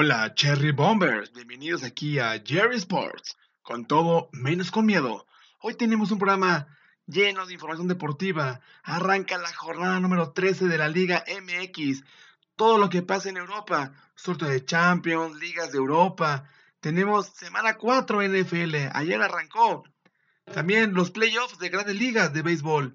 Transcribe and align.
Hola 0.00 0.32
Cherry 0.32 0.70
Bombers, 0.70 1.32
bienvenidos 1.32 1.82
aquí 1.82 2.20
a 2.20 2.40
Jerry 2.46 2.76
Sports, 2.76 3.36
con 3.62 3.84
todo 3.84 4.28
menos 4.30 4.70
con 4.70 4.86
miedo. 4.86 5.26
Hoy 5.58 5.74
tenemos 5.74 6.12
un 6.12 6.18
programa 6.18 6.68
lleno 7.08 7.44
de 7.46 7.54
información 7.54 7.88
deportiva. 7.88 8.60
Arranca 8.84 9.38
la 9.38 9.52
jornada 9.52 9.98
número 9.98 10.30
13 10.30 10.68
de 10.68 10.78
la 10.78 10.86
Liga 10.86 11.24
MX. 11.26 12.04
Todo 12.54 12.78
lo 12.78 12.88
que 12.90 13.02
pasa 13.02 13.28
en 13.28 13.38
Europa, 13.38 13.92
sorteo 14.14 14.46
de 14.46 14.64
Champions, 14.64 15.36
ligas 15.40 15.72
de 15.72 15.78
Europa. 15.78 16.48
Tenemos 16.78 17.30
semana 17.30 17.76
4 17.76 18.22
NFL, 18.22 18.76
ayer 18.92 19.20
arrancó. 19.20 19.82
También 20.44 20.94
los 20.94 21.10
playoffs 21.10 21.58
de 21.58 21.70
grandes 21.70 21.96
ligas 21.96 22.32
de 22.32 22.42
béisbol, 22.42 22.94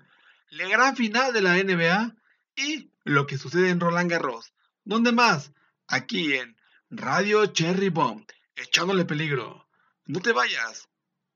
la 0.52 0.70
gran 0.70 0.96
final 0.96 1.34
de 1.34 1.42
la 1.42 1.62
NBA 1.62 2.16
y 2.56 2.94
lo 3.04 3.28
que 3.28 3.38
sucede 3.38 3.72
en 3.72 3.82
Roland 3.82 4.10
Garros. 4.10 4.54
¿Dónde 4.86 5.12
más? 5.12 5.52
Aquí 5.86 6.36
en 6.36 6.56
Radio 6.96 7.48
Cherry 7.48 7.89
Bomb, 7.89 8.24
echándole 8.56 9.04
peligro. 9.04 9.65
No 10.06 10.20
te 10.20 10.32
vayas. 10.32 10.88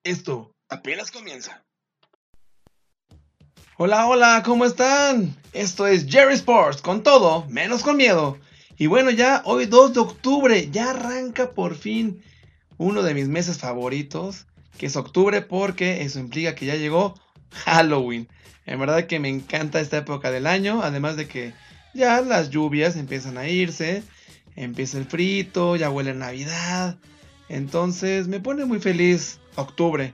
Esto 0.04 0.56
apenas 0.70 1.10
comienza. 1.10 1.66
Hola, 3.78 4.06
hola, 4.06 4.44
¿cómo 4.46 4.66
están? 4.66 5.36
Esto 5.54 5.88
es 5.88 6.06
Jerry 6.08 6.36
Sports, 6.36 6.84
con 6.84 7.02
todo, 7.02 7.48
menos 7.48 7.82
con 7.82 7.98
miedo. 7.98 8.38
Y 8.78 8.86
bueno, 8.86 9.10
ya 9.10 9.42
hoy 9.46 9.66
2 9.66 9.96
de 9.96 10.00
octubre, 10.00 10.70
ya 10.70 10.92
arranca 10.92 11.50
por 11.50 11.76
fin 11.76 12.24
uno 12.78 13.02
de 13.02 13.16
mis 13.16 13.28
meses 13.28 13.58
favoritos, 13.58 14.46
que 14.78 14.86
es 14.86 14.96
octubre 14.96 15.42
porque 15.42 16.04
eso 16.04 16.20
implica 16.20 16.54
que 16.54 16.68
ya 16.68 16.76
llegó 16.76 17.20
Halloween. 17.66 18.28
En 18.68 18.80
verdad 18.80 19.08
que 19.08 19.20
me 19.20 19.30
encanta 19.30 19.80
esta 19.80 19.98
época 19.98 20.30
del 20.30 20.46
año, 20.46 20.84
además 20.84 21.16
de 21.18 21.28
que 21.28 21.54
ya 21.96 22.22
las 22.22 22.52
lluvias 22.52 22.96
empiezan 22.96 23.40
a 23.40 23.48
irse 23.48 24.04
empieza 24.58 24.98
el 24.98 25.06
frito, 25.06 25.78
ya 25.78 25.90
huele 25.90 26.14
Navidad. 26.14 26.98
Entonces 27.48 28.28
me 28.28 28.42
pone 28.42 28.66
muy 28.66 28.80
feliz 28.80 29.40
octubre. 29.56 30.14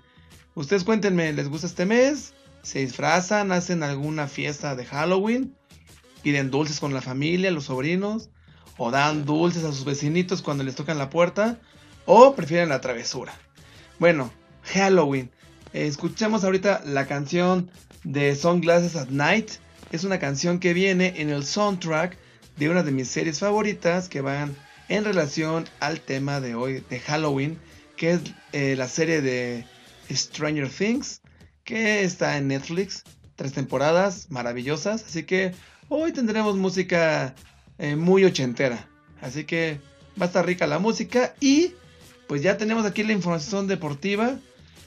Ustedes 0.53 0.83
cuéntenme, 0.83 1.33
¿les 1.33 1.49
gusta 1.49 1.65
este 1.65 1.85
mes? 1.87 2.33
¿Se 2.61 2.79
disfrazan? 2.79 3.51
¿Hacen 3.51 3.81
alguna 3.81 4.27
fiesta 4.27 4.75
de 4.75 4.85
Halloween? 4.85 5.55
¿Piden 6.21 6.51
dulces 6.51 6.79
con 6.79 6.93
la 6.93 7.01
familia, 7.01 7.49
los 7.49 7.65
sobrinos? 7.65 8.29
¿O 8.77 8.91
dan 8.91 9.25
dulces 9.25 9.63
a 9.63 9.71
sus 9.71 9.85
vecinitos 9.85 10.41
cuando 10.41 10.63
les 10.63 10.75
tocan 10.75 10.97
la 10.97 11.09
puerta? 11.09 11.59
¿O 12.05 12.35
prefieren 12.35 12.69
la 12.69 12.81
travesura? 12.81 13.33
Bueno, 13.97 14.31
Halloween. 14.63 15.31
Escuchemos 15.71 16.43
ahorita 16.43 16.83
la 16.85 17.07
canción 17.07 17.71
de 18.03 18.35
Sunglasses 18.35 18.95
at 18.95 19.09
Night. 19.09 19.51
Es 19.91 20.03
una 20.03 20.19
canción 20.19 20.59
que 20.59 20.73
viene 20.73 21.13
en 21.17 21.29
el 21.29 21.45
soundtrack 21.45 22.17
de 22.57 22.69
una 22.69 22.83
de 22.83 22.91
mis 22.91 23.07
series 23.07 23.39
favoritas 23.39 24.09
que 24.09 24.21
van 24.21 24.55
en 24.89 25.05
relación 25.05 25.65
al 25.79 26.01
tema 26.01 26.39
de 26.39 26.55
hoy 26.55 26.83
de 26.89 26.99
Halloween, 26.99 27.57
que 27.95 28.11
es 28.11 28.21
eh, 28.51 28.75
la 28.75 28.87
serie 28.87 29.21
de 29.21 29.65
Stranger 30.11 30.69
Things, 30.69 31.21
que 31.63 32.03
está 32.03 32.37
en 32.37 32.47
Netflix, 32.47 33.03
tres 33.35 33.53
temporadas 33.53 34.27
maravillosas, 34.29 35.03
así 35.03 35.23
que 35.23 35.53
hoy 35.89 36.11
tendremos 36.11 36.55
música 36.55 37.33
eh, 37.79 37.95
muy 37.95 38.25
ochentera, 38.25 38.87
así 39.21 39.45
que 39.45 39.79
va 40.19 40.25
a 40.25 40.27
estar 40.27 40.45
rica 40.45 40.67
la 40.67 40.79
música 40.79 41.33
y 41.39 41.73
pues 42.27 42.41
ya 42.41 42.57
tenemos 42.57 42.85
aquí 42.85 43.03
la 43.03 43.13
información 43.13 43.67
deportiva 43.67 44.37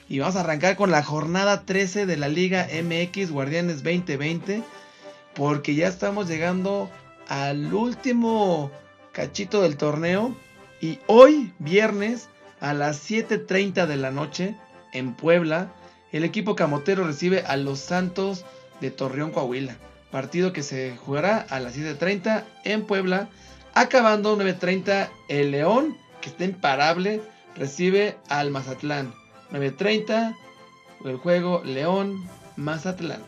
y 0.08 0.20
vamos 0.20 0.36
a 0.36 0.40
arrancar 0.40 0.76
con 0.76 0.90
la 0.90 1.02
jornada 1.02 1.64
13 1.64 2.06
de 2.06 2.16
la 2.16 2.28
Liga 2.28 2.68
MX 2.70 3.30
Guardianes 3.30 3.82
2020 3.82 4.62
porque 5.34 5.74
ya 5.74 5.88
estamos 5.88 6.28
llegando 6.28 6.90
al 7.28 7.72
último 7.72 8.70
cachito 9.12 9.62
del 9.62 9.76
torneo. 9.76 10.36
Y 10.80 10.98
hoy, 11.06 11.52
viernes, 11.58 12.28
a 12.60 12.74
las 12.74 13.10
7.30 13.10 13.86
de 13.86 13.96
la 13.96 14.10
noche, 14.10 14.56
en 14.92 15.14
Puebla, 15.14 15.72
el 16.12 16.24
equipo 16.24 16.54
camotero 16.54 17.04
recibe 17.04 17.42
a 17.46 17.56
los 17.56 17.80
Santos 17.80 18.44
de 18.80 18.90
Torreón, 18.90 19.30
Coahuila. 19.30 19.76
Partido 20.10 20.52
que 20.52 20.62
se 20.62 20.96
jugará 20.96 21.38
a 21.50 21.60
las 21.60 21.76
7.30 21.76 22.44
en 22.64 22.84
Puebla. 22.86 23.28
Acabando 23.74 24.38
9.30, 24.38 25.08
el 25.28 25.50
León, 25.50 25.96
que 26.20 26.30
está 26.30 26.44
imparable, 26.44 27.20
recibe 27.54 28.16
al 28.28 28.50
Mazatlán. 28.50 29.12
9.30, 29.52 30.36
el 31.04 31.16
juego 31.16 31.62
León-Mazatlán. 31.64 33.22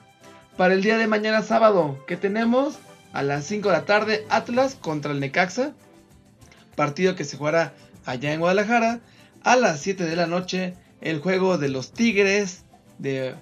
Para 0.57 0.75
el 0.75 0.83
día 0.83 0.99
de 0.99 1.07
mañana 1.07 1.43
sábado, 1.43 1.99
¿qué 2.07 2.17
tenemos? 2.17 2.79
A 3.13 3.23
las 3.23 3.45
5 3.47 3.69
de 3.69 3.75
la 3.75 3.85
tarde 3.85 4.27
Atlas 4.29 4.77
contra 4.81 5.13
el 5.13 5.21
Necaxa. 5.21 5.73
Partido 6.77 7.17
que 7.17 7.25
se 7.25 7.37
jugará 7.37 7.75
allá 8.05 8.33
en 8.33 8.41
Guadalajara. 8.41 9.01
A 9.43 9.57
las 9.57 9.81
7 9.81 10.05
de 10.05 10.17
la 10.17 10.27
noche 10.27 10.75
el 11.01 11.21
juego 11.21 11.59
de 11.59 11.69
los 11.69 11.93
Tigres 11.93 12.65
de 12.99 13.35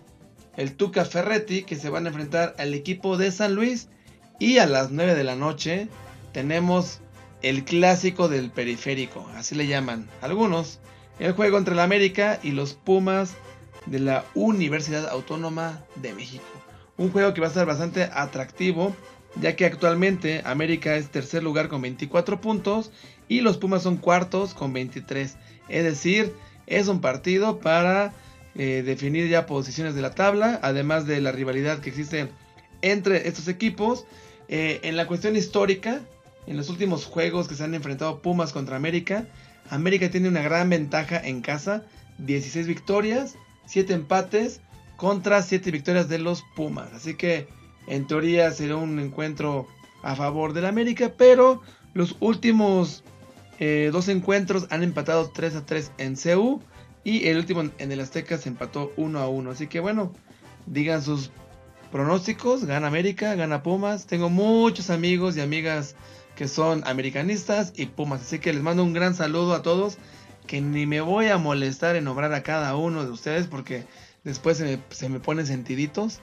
el 0.56 0.74
Tuca 0.74 1.04
Ferretti 1.04 1.62
que 1.62 1.76
se 1.76 1.90
van 1.90 2.06
a 2.06 2.08
enfrentar 2.08 2.54
al 2.58 2.74
equipo 2.74 3.16
de 3.16 3.30
San 3.30 3.54
Luis. 3.54 3.88
Y 4.38 4.58
a 4.58 4.66
las 4.66 4.90
9 4.90 5.14
de 5.14 5.24
la 5.24 5.34
noche 5.34 5.88
tenemos 6.32 7.00
el 7.42 7.64
clásico 7.64 8.28
del 8.28 8.50
periférico, 8.50 9.26
así 9.34 9.54
le 9.54 9.66
llaman 9.66 10.08
algunos. 10.20 10.80
El 11.18 11.32
juego 11.32 11.56
entre 11.56 11.74
el 11.74 11.80
América 11.80 12.38
y 12.42 12.50
los 12.50 12.74
Pumas 12.74 13.34
de 13.86 14.00
la 14.00 14.24
Universidad 14.34 15.08
Autónoma 15.08 15.82
de 15.96 16.12
México. 16.12 16.44
Un 16.98 17.10
juego 17.10 17.32
que 17.32 17.40
va 17.40 17.46
a 17.46 17.50
ser 17.50 17.66
bastante 17.66 18.04
atractivo 18.12 18.94
ya 19.40 19.56
que 19.56 19.66
actualmente 19.66 20.42
América 20.44 20.96
es 20.96 21.10
tercer 21.10 21.42
lugar 21.42 21.68
con 21.68 21.82
24 21.82 22.40
puntos 22.40 22.90
y 23.28 23.40
los 23.40 23.58
Pumas 23.58 23.82
son 23.82 23.96
cuartos 23.96 24.54
con 24.54 24.72
23. 24.72 25.36
Es 25.68 25.84
decir, 25.84 26.32
es 26.66 26.88
un 26.88 27.00
partido 27.00 27.60
para 27.60 28.12
eh, 28.54 28.82
definir 28.84 29.28
ya 29.28 29.46
posiciones 29.46 29.94
de 29.94 30.02
la 30.02 30.14
tabla, 30.14 30.58
además 30.62 31.06
de 31.06 31.20
la 31.20 31.32
rivalidad 31.32 31.80
que 31.80 31.90
existe 31.90 32.28
entre 32.82 33.28
estos 33.28 33.48
equipos. 33.48 34.06
Eh, 34.48 34.80
en 34.82 34.96
la 34.96 35.06
cuestión 35.06 35.36
histórica, 35.36 36.00
en 36.46 36.56
los 36.56 36.68
últimos 36.70 37.04
juegos 37.04 37.48
que 37.48 37.54
se 37.54 37.64
han 37.64 37.74
enfrentado 37.74 38.22
Pumas 38.22 38.52
contra 38.52 38.76
América, 38.76 39.26
América 39.68 40.10
tiene 40.10 40.28
una 40.28 40.42
gran 40.42 40.70
ventaja 40.70 41.18
en 41.18 41.40
casa, 41.40 41.84
16 42.18 42.66
victorias, 42.66 43.34
7 43.66 43.92
empates 43.92 44.60
contra 44.96 45.42
7 45.42 45.70
victorias 45.70 46.08
de 46.08 46.18
los 46.18 46.44
Pumas. 46.54 46.92
Así 46.94 47.14
que 47.14 47.48
en 47.86 48.06
teoría 48.06 48.50
será 48.52 48.76
un 48.76 48.98
encuentro 48.98 49.66
a 50.02 50.14
favor 50.16 50.52
del 50.52 50.66
América, 50.66 51.12
pero 51.16 51.62
los 51.94 52.16
últimos 52.20 53.02
eh, 53.58 53.90
dos 53.92 54.08
encuentros 54.08 54.66
han 54.70 54.82
empatado 54.82 55.30
3 55.30 55.56
a 55.56 55.66
3 55.66 55.92
en 55.98 56.16
CU 56.16 56.60
y 57.04 57.28
el 57.28 57.38
último 57.38 57.62
en 57.78 57.92
el 57.92 58.00
Azteca 58.00 58.36
se 58.38 58.48
empató 58.48 58.92
1 58.96 59.18
a 59.18 59.28
1. 59.28 59.50
Así 59.50 59.66
que 59.66 59.80
bueno, 59.80 60.12
digan 60.66 61.02
sus 61.02 61.30
pronósticos, 61.90 62.64
gana 62.64 62.88
América, 62.88 63.34
gana 63.34 63.62
Pumas. 63.62 64.06
Tengo 64.06 64.28
muchos 64.28 64.90
amigos 64.90 65.36
y 65.36 65.40
amigas 65.40 65.94
que 66.34 66.48
son 66.48 66.82
americanistas 66.86 67.72
y 67.76 67.86
Pumas, 67.86 68.20
así 68.20 68.38
que 68.38 68.52
les 68.52 68.62
mando 68.62 68.84
un 68.84 68.92
gran 68.92 69.14
saludo 69.14 69.54
a 69.54 69.62
todos, 69.62 69.96
que 70.46 70.60
ni 70.60 70.84
me 70.84 71.00
voy 71.00 71.28
a 71.28 71.38
molestar 71.38 71.96
en 71.96 72.04
nombrar 72.04 72.32
a 72.34 72.42
cada 72.42 72.76
uno 72.76 73.04
de 73.04 73.10
ustedes 73.10 73.46
porque 73.46 73.84
después 74.22 74.58
se 74.58 74.64
me, 74.64 74.78
se 74.90 75.08
me 75.08 75.20
ponen 75.20 75.46
sentiditos. 75.46 76.20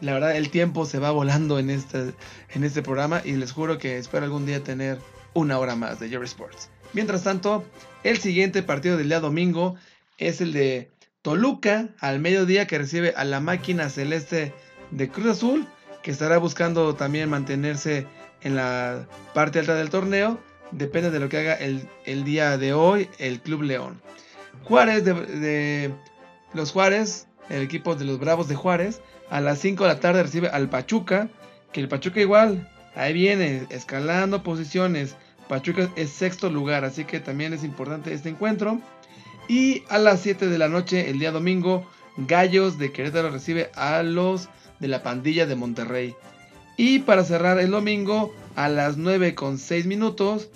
La 0.00 0.12
verdad, 0.12 0.36
el 0.36 0.50
tiempo 0.50 0.84
se 0.84 0.98
va 0.98 1.10
volando 1.10 1.58
en 1.58 1.70
este, 1.70 2.12
en 2.50 2.64
este 2.64 2.82
programa 2.82 3.22
y 3.24 3.32
les 3.32 3.52
juro 3.52 3.78
que 3.78 3.96
espero 3.96 4.24
algún 4.24 4.44
día 4.44 4.62
tener 4.62 4.98
una 5.32 5.58
hora 5.58 5.74
más 5.74 6.00
de 6.00 6.08
Jerry 6.08 6.26
Sports. 6.26 6.70
Mientras 6.92 7.24
tanto, 7.24 7.64
el 8.04 8.18
siguiente 8.18 8.62
partido 8.62 8.96
del 8.96 9.08
día 9.08 9.20
domingo 9.20 9.76
es 10.18 10.40
el 10.40 10.52
de 10.52 10.90
Toluca 11.22 11.88
al 12.00 12.20
mediodía 12.20 12.66
que 12.66 12.78
recibe 12.78 13.14
a 13.16 13.24
la 13.24 13.40
máquina 13.40 13.88
celeste 13.88 14.52
de 14.90 15.08
Cruz 15.08 15.26
Azul, 15.26 15.66
que 16.02 16.10
estará 16.10 16.38
buscando 16.38 16.94
también 16.94 17.28
mantenerse 17.28 18.06
en 18.42 18.54
la 18.54 19.08
parte 19.34 19.58
alta 19.58 19.74
del 19.74 19.90
torneo. 19.90 20.38
Depende 20.72 21.10
de 21.10 21.20
lo 21.20 21.28
que 21.28 21.38
haga 21.38 21.54
el, 21.54 22.24
día 22.24 22.58
de 22.58 22.74
hoy 22.74 23.08
el 23.18 23.40
Club 23.40 23.62
León. 23.62 24.00
Juárez 24.64 25.04
de 25.04 25.92
los 26.52 26.72
Juárez, 26.72 27.25
el 27.48 27.62
equipo 27.62 27.94
de 27.94 28.04
los 28.04 28.18
Bravos 28.18 28.48
de 28.48 28.54
Juárez, 28.54 29.00
a 29.30 29.40
las 29.40 29.58
5 29.58 29.84
de 29.84 29.88
la 29.88 30.00
tarde 30.00 30.22
recibe 30.22 30.48
al 30.48 30.68
Pachuca. 30.68 31.28
Que 31.72 31.80
el 31.80 31.88
Pachuca 31.88 32.20
igual. 32.20 32.68
Ahí 32.94 33.12
viene, 33.12 33.66
escalando 33.70 34.42
posiciones. 34.42 35.16
Pachuca 35.48 35.90
es 35.96 36.10
sexto 36.10 36.50
lugar, 36.50 36.84
así 36.84 37.04
que 37.04 37.20
también 37.20 37.52
es 37.52 37.64
importante 37.64 38.12
este 38.12 38.28
encuentro. 38.28 38.80
Y 39.48 39.84
a 39.88 39.98
las 39.98 40.20
7 40.20 40.46
de 40.46 40.58
la 40.58 40.68
noche, 40.68 41.10
el 41.10 41.18
día 41.18 41.30
domingo, 41.30 41.88
Gallos 42.16 42.78
de 42.78 42.92
Querétaro 42.92 43.30
recibe 43.30 43.70
a 43.74 44.02
los 44.02 44.48
de 44.80 44.88
la 44.88 45.02
pandilla 45.02 45.46
de 45.46 45.54
Monterrey. 45.54 46.14
Y 46.76 47.00
para 47.00 47.24
cerrar 47.24 47.58
el 47.58 47.70
domingo, 47.70 48.34
a 48.54 48.68
las 48.68 48.96
9 48.96 49.34
con 49.34 49.58
6 49.58 49.86
minutos 49.86 50.48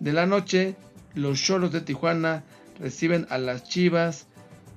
de 0.00 0.12
la 0.12 0.26
noche, 0.26 0.76
los 1.14 1.40
Cholos 1.40 1.72
de 1.72 1.80
Tijuana 1.80 2.44
reciben 2.78 3.26
a 3.30 3.38
las 3.38 3.64
Chivas 3.64 4.26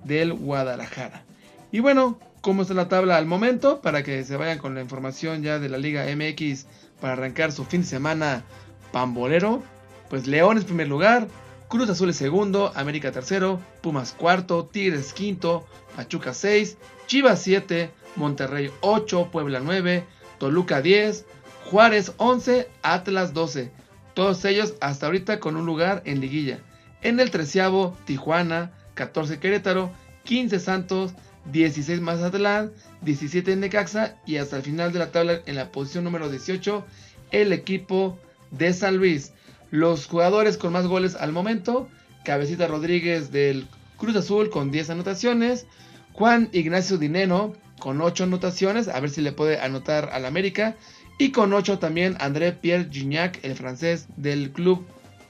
del 0.04 0.34
Guadalajara. 0.34 1.26
Y 1.72 1.82
bueno, 1.82 2.20
cómo 2.42 2.64
está 2.64 2.74
la 2.74 2.88
tabla 2.88 3.18
al 3.18 3.26
momento 3.26 3.82
para 3.82 4.04
que 4.04 4.24
se 4.24 4.38
vayan 4.38 4.58
con 4.58 4.74
la 4.74 4.82
información 4.82 5.44
ya 5.44 5.60
de 5.60 5.70
la 5.70 5.78
Liga 5.78 6.06
MX 6.16 6.66
para 7.00 7.14
arrancar 7.14 7.52
su 7.52 7.64
fin 7.66 7.82
de 7.82 7.88
semana 7.88 8.44
pambolero. 8.92 9.62
Pues 10.10 10.26
León 10.26 10.58
es 10.58 10.66
primer 10.66 10.88
lugar, 10.88 11.28
Cruz 11.68 11.88
Azul 11.90 12.10
es 12.10 12.16
segundo, 12.16 12.72
América 12.76 13.12
tercero, 13.12 13.60
Pumas 13.82 14.14
cuarto, 14.14 14.66
Tigres 14.66 15.14
quinto, 15.14 15.68
Pachuca 15.96 16.34
6, 16.34 16.78
Chivas 17.06 17.42
7, 17.44 17.92
Monterrey 18.16 18.72
8, 18.82 19.30
Puebla 19.32 19.60
9, 19.60 20.04
Toluca 20.40 20.82
10, 20.82 21.26
Juárez 21.70 22.14
11, 22.18 22.68
Atlas 22.82 23.34
12. 23.36 23.72
Todos 24.16 24.44
ellos 24.46 24.74
hasta 24.82 25.06
ahorita 25.06 25.40
con 25.40 25.56
un 25.56 25.68
lugar 25.68 26.02
en 26.06 26.20
liguilla. 26.20 26.60
En 27.04 27.20
el 27.20 27.30
treceavo, 27.30 27.96
Tijuana, 28.06 28.72
14 28.96 29.40
Querétaro, 29.40 29.92
15 30.24 30.60
Santos, 30.60 31.14
16 31.52 32.02
Mazatlán, 32.02 32.72
17 33.02 33.56
Necaxa 33.56 34.16
y 34.26 34.38
hasta 34.38 34.58
el 34.58 34.64
final 34.64 34.92
de 34.92 35.00
la 35.00 35.12
tabla 35.12 35.42
en 35.46 35.56
la 35.56 35.72
posición 35.72 36.04
número 36.04 36.30
18 36.30 36.86
el 37.32 37.54
equipo 37.54 38.18
de 38.52 38.74
San 38.74 38.98
Luis. 38.98 39.34
Los 39.72 40.08
jugadores 40.08 40.58
con 40.58 40.74
más 40.74 40.88
goles 40.88 41.16
al 41.16 41.32
momento, 41.32 41.88
Cabecita 42.26 42.68
Rodríguez 42.68 43.32
del 43.32 43.68
Cruz 43.98 44.16
Azul 44.16 44.50
con 44.50 44.72
10 44.72 44.92
anotaciones, 44.92 45.68
Juan 46.14 46.50
Ignacio 46.54 46.98
Dineno 46.98 47.54
con 47.80 48.02
8 48.02 48.26
anotaciones, 48.26 48.88
a 48.88 49.00
ver 49.00 49.10
si 49.10 49.22
le 49.22 49.32
puede 49.32 49.60
anotar 49.60 50.10
al 50.12 50.26
América, 50.26 50.76
y 51.18 51.32
con 51.32 51.54
8 51.54 51.80
también 51.80 52.16
André 52.20 52.52
Pierre 52.52 52.90
Gignac, 52.92 53.40
el 53.44 53.56
francés 53.56 54.08
del 54.18 54.52
Club 54.52 54.86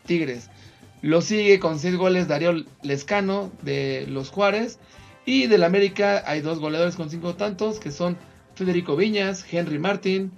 Tigres. 0.06 0.50
Lo 1.02 1.22
sigue 1.22 1.60
con 1.60 1.80
6 1.80 1.96
goles 1.96 2.28
Darío 2.28 2.66
Lescano 2.82 3.52
de 3.62 4.06
los 4.08 4.30
Juárez. 4.30 4.80
Y 5.26 5.48
del 5.48 5.64
América 5.64 6.24
hay 6.26 6.42
dos 6.42 6.60
goleadores 6.60 6.96
con 6.96 7.10
5 7.10 7.36
tantos, 7.36 7.80
que 7.80 7.92
son 7.92 8.18
Federico 8.56 8.96
Viñas, 8.96 9.46
Henry 9.50 9.80
Martin, 9.80 10.32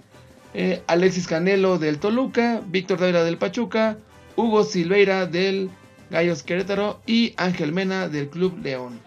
eh, 0.54 0.82
Alexis 0.86 1.26
Canelo 1.26 1.78
del 1.78 1.98
Toluca, 1.98 2.62
Víctor 2.66 3.00
Dávila 3.00 3.24
del 3.24 3.38
Pachuca, 3.38 3.96
Hugo 4.36 4.64
Silveira 4.64 5.26
del 5.26 5.70
Gallos 6.10 6.42
Querétaro 6.42 7.00
y 7.06 7.32
Ángel 7.36 7.72
Mena 7.72 8.08
del 8.08 8.28
Club 8.28 8.58
León. 8.62 9.00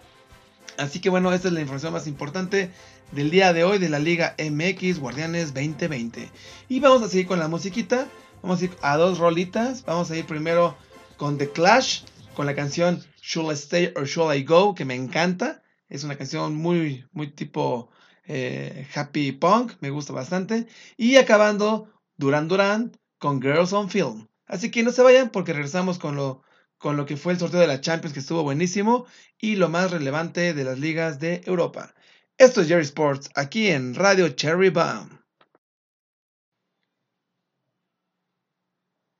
Así 0.76 1.00
que 1.00 1.08
bueno, 1.08 1.32
esta 1.32 1.48
es 1.48 1.54
la 1.54 1.60
información 1.60 1.92
más 1.92 2.06
importante 2.06 2.70
del 3.12 3.30
día 3.30 3.52
de 3.52 3.64
hoy 3.64 3.78
de 3.78 3.88
la 3.88 3.98
Liga 3.98 4.34
MX 4.38 4.98
Guardianes 4.98 5.54
2020. 5.54 6.28
Y 6.68 6.80
vamos 6.80 7.02
a 7.02 7.08
seguir 7.08 7.26
con 7.26 7.38
la 7.38 7.48
musiquita. 7.48 8.08
Vamos 8.42 8.60
a 8.60 8.64
ir 8.64 8.70
a 8.82 8.96
dos 8.96 9.18
rolitas. 9.18 9.84
Vamos 9.84 10.10
a 10.10 10.16
ir 10.16 10.26
primero 10.26 10.76
con 11.16 11.38
The 11.38 11.50
Clash, 11.50 12.02
con 12.34 12.46
la 12.46 12.54
canción 12.54 13.02
Should 13.22 13.50
I 13.50 13.54
Stay 13.54 13.92
or 13.96 14.06
Should 14.06 14.34
I 14.34 14.44
Go, 14.44 14.74
que 14.74 14.84
me 14.84 14.94
encanta. 14.94 15.62
Es 15.88 16.04
una 16.04 16.16
canción 16.16 16.54
muy, 16.54 17.06
muy 17.12 17.30
tipo 17.30 17.90
eh, 18.24 18.86
happy 18.94 19.32
punk, 19.32 19.74
me 19.80 19.90
gusta 19.90 20.12
bastante. 20.12 20.66
Y 20.96 21.16
acabando 21.16 21.92
Duran 22.16 22.48
Duran 22.48 22.92
con 23.18 23.40
Girls 23.40 23.72
on 23.72 23.88
Film. 23.90 24.28
Así 24.46 24.70
que 24.70 24.82
no 24.82 24.92
se 24.92 25.02
vayan 25.02 25.30
porque 25.30 25.52
regresamos 25.52 25.98
con 25.98 26.16
lo, 26.16 26.42
con 26.78 26.96
lo 26.96 27.06
que 27.06 27.16
fue 27.16 27.32
el 27.32 27.38
sorteo 27.38 27.60
de 27.60 27.66
la 27.66 27.80
Champions 27.80 28.14
que 28.14 28.20
estuvo 28.20 28.42
buenísimo 28.42 29.06
y 29.38 29.56
lo 29.56 29.68
más 29.68 29.90
relevante 29.90 30.54
de 30.54 30.64
las 30.64 30.78
ligas 30.78 31.18
de 31.18 31.42
Europa. 31.44 31.94
Esto 32.38 32.60
es 32.60 32.68
Jerry 32.68 32.82
Sports 32.82 33.30
aquí 33.34 33.68
en 33.68 33.94
Radio 33.94 34.28
Cherry 34.28 34.70
Bomb. 34.70 35.10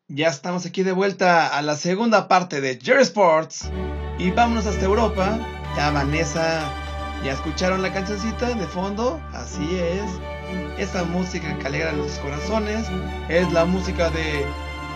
Ya 0.08 0.28
estamos 0.28 0.66
aquí 0.66 0.84
de 0.84 0.92
vuelta 0.92 1.48
a 1.48 1.62
la 1.62 1.76
segunda 1.76 2.28
parte 2.28 2.60
de 2.60 2.78
Jerry 2.80 3.02
Sports. 3.02 3.70
Y 4.18 4.30
vámonos 4.30 4.66
hasta 4.66 4.84
Europa. 4.84 5.55
Ya 5.76 5.90
Vanessa, 5.90 6.72
¿ya 7.22 7.32
escucharon 7.32 7.82
la 7.82 7.92
cancioncita 7.92 8.54
de 8.54 8.66
fondo? 8.66 9.20
Así 9.34 9.78
es. 9.78 10.10
Esa 10.78 11.04
música 11.04 11.58
que 11.58 11.66
alegra 11.66 11.92
los 11.92 12.12
corazones 12.20 12.86
es 13.28 13.52
la 13.52 13.66
música 13.66 14.08
de 14.08 14.46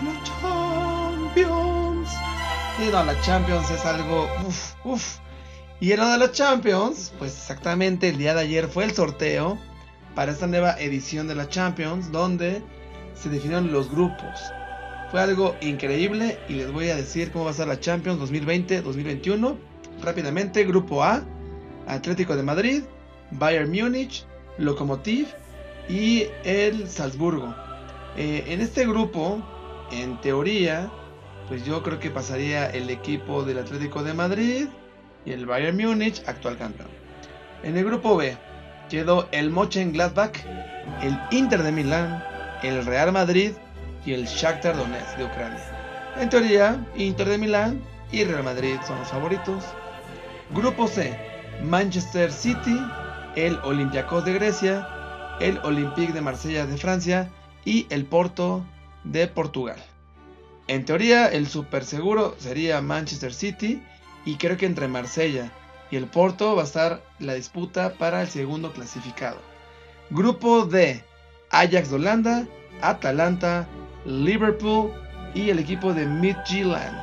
la 0.01 0.23
Champions. 0.41 2.09
Y 2.79 2.91
no, 2.91 3.03
la 3.03 3.21
Champions 3.21 3.69
es 3.69 3.85
algo... 3.85 4.27
Uf, 4.47 4.73
uf. 4.83 5.17
Y 5.79 5.91
en 5.91 5.99
de 5.99 6.17
la 6.17 6.31
Champions, 6.31 7.13
pues 7.19 7.35
exactamente 7.37 8.09
el 8.09 8.17
día 8.17 8.33
de 8.33 8.41
ayer 8.41 8.67
fue 8.67 8.83
el 8.83 8.93
sorteo 8.93 9.59
para 10.15 10.31
esta 10.31 10.47
nueva 10.47 10.79
edición 10.79 11.27
de 11.27 11.35
la 11.35 11.47
Champions, 11.47 12.11
donde 12.11 12.63
se 13.13 13.29
definieron 13.29 13.71
los 13.71 13.91
grupos. 13.91 14.51
Fue 15.11 15.21
algo 15.21 15.55
increíble 15.61 16.39
y 16.49 16.53
les 16.53 16.71
voy 16.71 16.89
a 16.89 16.95
decir 16.95 17.31
cómo 17.31 17.45
va 17.45 17.51
a 17.51 17.53
ser 17.53 17.67
la 17.67 17.79
Champions 17.79 18.19
2020-2021. 18.31 19.70
Rápidamente, 20.01 20.63
Grupo 20.65 21.03
A, 21.03 21.23
Atlético 21.87 22.35
de 22.35 22.43
Madrid, 22.43 22.83
Bayern 23.31 23.71
Múnich, 23.71 24.25
Lokomotiv 24.57 25.27
y 25.87 26.25
el 26.43 26.87
Salzburgo. 26.87 27.53
Eh, 28.17 28.43
en 28.47 28.61
este 28.61 28.85
grupo, 28.85 29.41
en 29.91 30.19
teoría, 30.21 30.91
pues 31.47 31.65
yo 31.65 31.83
creo 31.83 31.99
que 31.99 32.09
pasaría 32.09 32.69
el 32.69 32.89
equipo 32.89 33.43
del 33.43 33.59
Atlético 33.59 34.03
de 34.03 34.13
Madrid 34.13 34.67
y 35.25 35.31
el 35.31 35.45
Bayern 35.45 35.77
Múnich, 35.77 36.21
actual 36.27 36.57
campeón. 36.57 36.89
En 37.63 37.77
el 37.77 37.85
grupo 37.85 38.17
B 38.17 38.37
quedó 38.89 39.27
el 39.31 39.49
Mönchengladbach, 39.49 40.37
el 41.01 41.17
Inter 41.31 41.63
de 41.63 41.71
Milán, 41.71 42.23
el 42.63 42.85
Real 42.85 43.11
Madrid 43.11 43.51
y 44.05 44.13
el 44.13 44.25
Shakhtar 44.25 44.75
Donetsk 44.75 45.17
de 45.17 45.25
Ucrania. 45.25 46.13
En 46.19 46.29
teoría, 46.29 46.85
Inter 46.95 47.29
de 47.29 47.37
Milán 47.37 47.81
y 48.11 48.23
Real 48.23 48.43
Madrid 48.43 48.75
son 48.85 48.99
los 48.99 49.07
favoritos. 49.07 49.63
Grupo 50.53 50.89
C, 50.89 51.17
Manchester 51.63 52.29
City, 52.29 52.77
el 53.37 53.57
Olympiacos 53.63 54.25
de 54.25 54.33
Grecia, 54.33 54.85
el 55.39 55.57
Olympique 55.59 56.11
de 56.11 56.19
Marsella 56.19 56.65
de 56.65 56.77
Francia 56.77 57.29
y 57.63 57.87
el 57.89 58.03
Porto 58.03 58.65
de 59.05 59.29
Portugal. 59.29 59.77
En 60.67 60.83
teoría, 60.83 61.27
el 61.27 61.47
super 61.47 61.85
seguro 61.85 62.35
sería 62.37 62.81
Manchester 62.81 63.33
City 63.33 63.81
y 64.25 64.35
creo 64.35 64.57
que 64.57 64.65
entre 64.65 64.89
Marsella 64.89 65.53
y 65.89 65.95
el 65.95 66.07
Porto 66.07 66.53
va 66.53 66.63
a 66.63 66.65
estar 66.65 67.01
la 67.19 67.35
disputa 67.35 67.93
para 67.93 68.21
el 68.21 68.27
segundo 68.27 68.73
clasificado. 68.73 69.37
Grupo 70.09 70.65
D, 70.65 71.01
Ajax 71.49 71.91
de 71.91 71.95
Holanda, 71.95 72.45
Atalanta, 72.81 73.69
Liverpool 74.05 74.91
y 75.33 75.49
el 75.49 75.59
equipo 75.59 75.93
de 75.93 76.05
Midtjylland. 76.05 76.99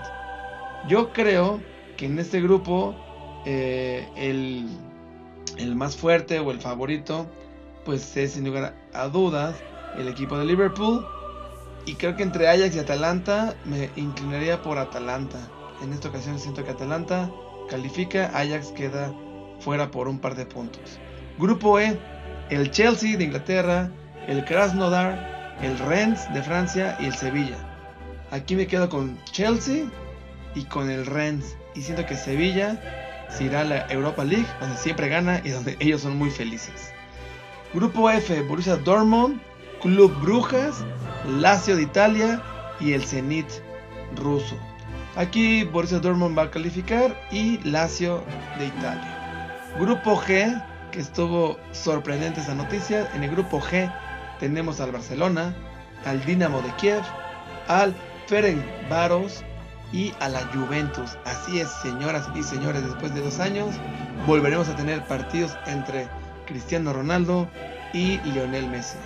Yo 0.87 1.15
creo 1.15 1.63
que 1.97 2.05
en 2.05 2.19
este 2.19 2.43
grupo 2.43 3.08
eh, 3.45 4.09
el, 4.17 4.69
el, 5.57 5.75
más 5.77 5.97
fuerte 5.97 6.39
o 6.41 6.51
el 6.51 6.61
favorito 6.61 7.27
pues 7.85 8.17
es 8.17 8.33
sin 8.33 8.45
lugar 8.45 8.75
a 8.93 9.09
dudas 9.09 9.57
el 9.97 10.09
equipo 10.09 10.37
de 10.37 10.45
Liverpool 10.45 11.07
y 11.87 11.95
creo 11.95 12.17
que 12.17 12.23
entre 12.23 12.49
Ajax 12.49 12.77
y 12.77 12.79
Atalanta 12.79 13.55
me 13.65 13.89
inclinaría 13.97 14.61
por 14.61 14.77
Atalanta. 14.77 15.39
En 15.83 15.93
esta 15.93 16.09
ocasión 16.09 16.39
siento 16.39 16.63
que 16.63 16.73
Atalanta 16.73 17.31
califica, 17.71 18.27
Ajax 18.35 18.73
queda 18.73 19.13
fuera 19.61 19.91
por 19.91 20.09
un 20.09 20.19
par 20.19 20.35
de 20.35 20.45
puntos. 20.45 20.99
Grupo 21.39 21.81
E, 21.81 21.99
el 22.51 22.71
Chelsea 22.71 23.17
de 23.17 23.25
Inglaterra, 23.25 23.91
el 24.27 24.45
Krasnodar, 24.45 25.57
el 25.63 25.79
Rennes 25.79 26.33
de 26.35 26.43
Francia 26.43 26.97
y 27.01 27.07
el 27.07 27.15
Sevilla. 27.15 27.57
Aquí 28.31 28.55
me 28.55 28.67
quedo 28.67 28.89
con 28.89 29.19
Chelsea 29.33 29.87
y 30.55 30.65
con 30.65 30.91
el 30.91 31.07
Rennes. 31.07 31.57
Y 31.75 31.81
siento 31.81 32.05
que 32.05 32.17
Sevilla 32.17 33.08
se 33.31 33.45
irá 33.45 33.61
a 33.61 33.65
la 33.65 33.87
Europa 33.89 34.25
League, 34.25 34.47
donde 34.61 34.77
siempre 34.77 35.09
gana 35.09 35.41
y 35.45 35.51
donde 35.51 35.77
ellos 35.81 36.03
son 36.03 36.17
muy 36.17 36.31
felices. 36.31 36.93
Grupo 37.75 38.09
F, 38.11 38.43
Borussia 38.43 38.77
Dortmund, 38.77 39.41
Club 39.83 40.13
Brujas, 40.23 40.85
Lazio 41.27 41.77
de 41.77 41.83
Italia 41.83 42.43
y 42.81 42.93
el 42.93 43.05
Zenit 43.05 43.47
ruso. 44.17 44.57
Aquí 45.17 45.65
Borussia 45.65 45.99
Dortmund 45.99 46.37
va 46.37 46.45
a 46.45 46.51
calificar 46.51 47.15
y 47.31 47.59
Lazio 47.65 48.23
de 48.59 48.67
Italia. 48.67 49.19
Grupo 49.79 50.17
G, 50.17 50.65
que 50.91 51.01
estuvo 51.01 51.59
sorprendente 51.73 52.41
esa 52.41 52.55
noticia. 52.55 53.11
En 53.15 53.23
el 53.23 53.31
grupo 53.31 53.61
G 53.61 53.93
tenemos 54.41 54.81
al 54.81 54.93
Barcelona, 54.93 55.55
al 56.05 56.25
Dinamo 56.25 56.63
de 56.63 56.71
Kiev, 56.77 57.03
al 57.69 57.95
Ferencváros 58.27 59.45
y 59.93 60.13
a 60.21 60.29
la 60.29 60.41
Juventus. 60.53 61.17
Así 61.25 61.61
es, 61.61 61.69
señoras 61.83 62.29
y 62.35 62.43
señores, 62.43 62.85
después 62.85 63.15
de 63.15 63.21
dos 63.21 63.41
años 63.41 63.75
volveremos 64.27 64.69
a 64.69 64.77
tener 64.77 65.05
partidos 65.07 65.57
entre 65.67 66.09
Cristiano 66.47 66.93
Ronaldo 66.93 67.49
y 67.93 68.19
Lionel 68.19 68.69
Messi. 68.69 68.97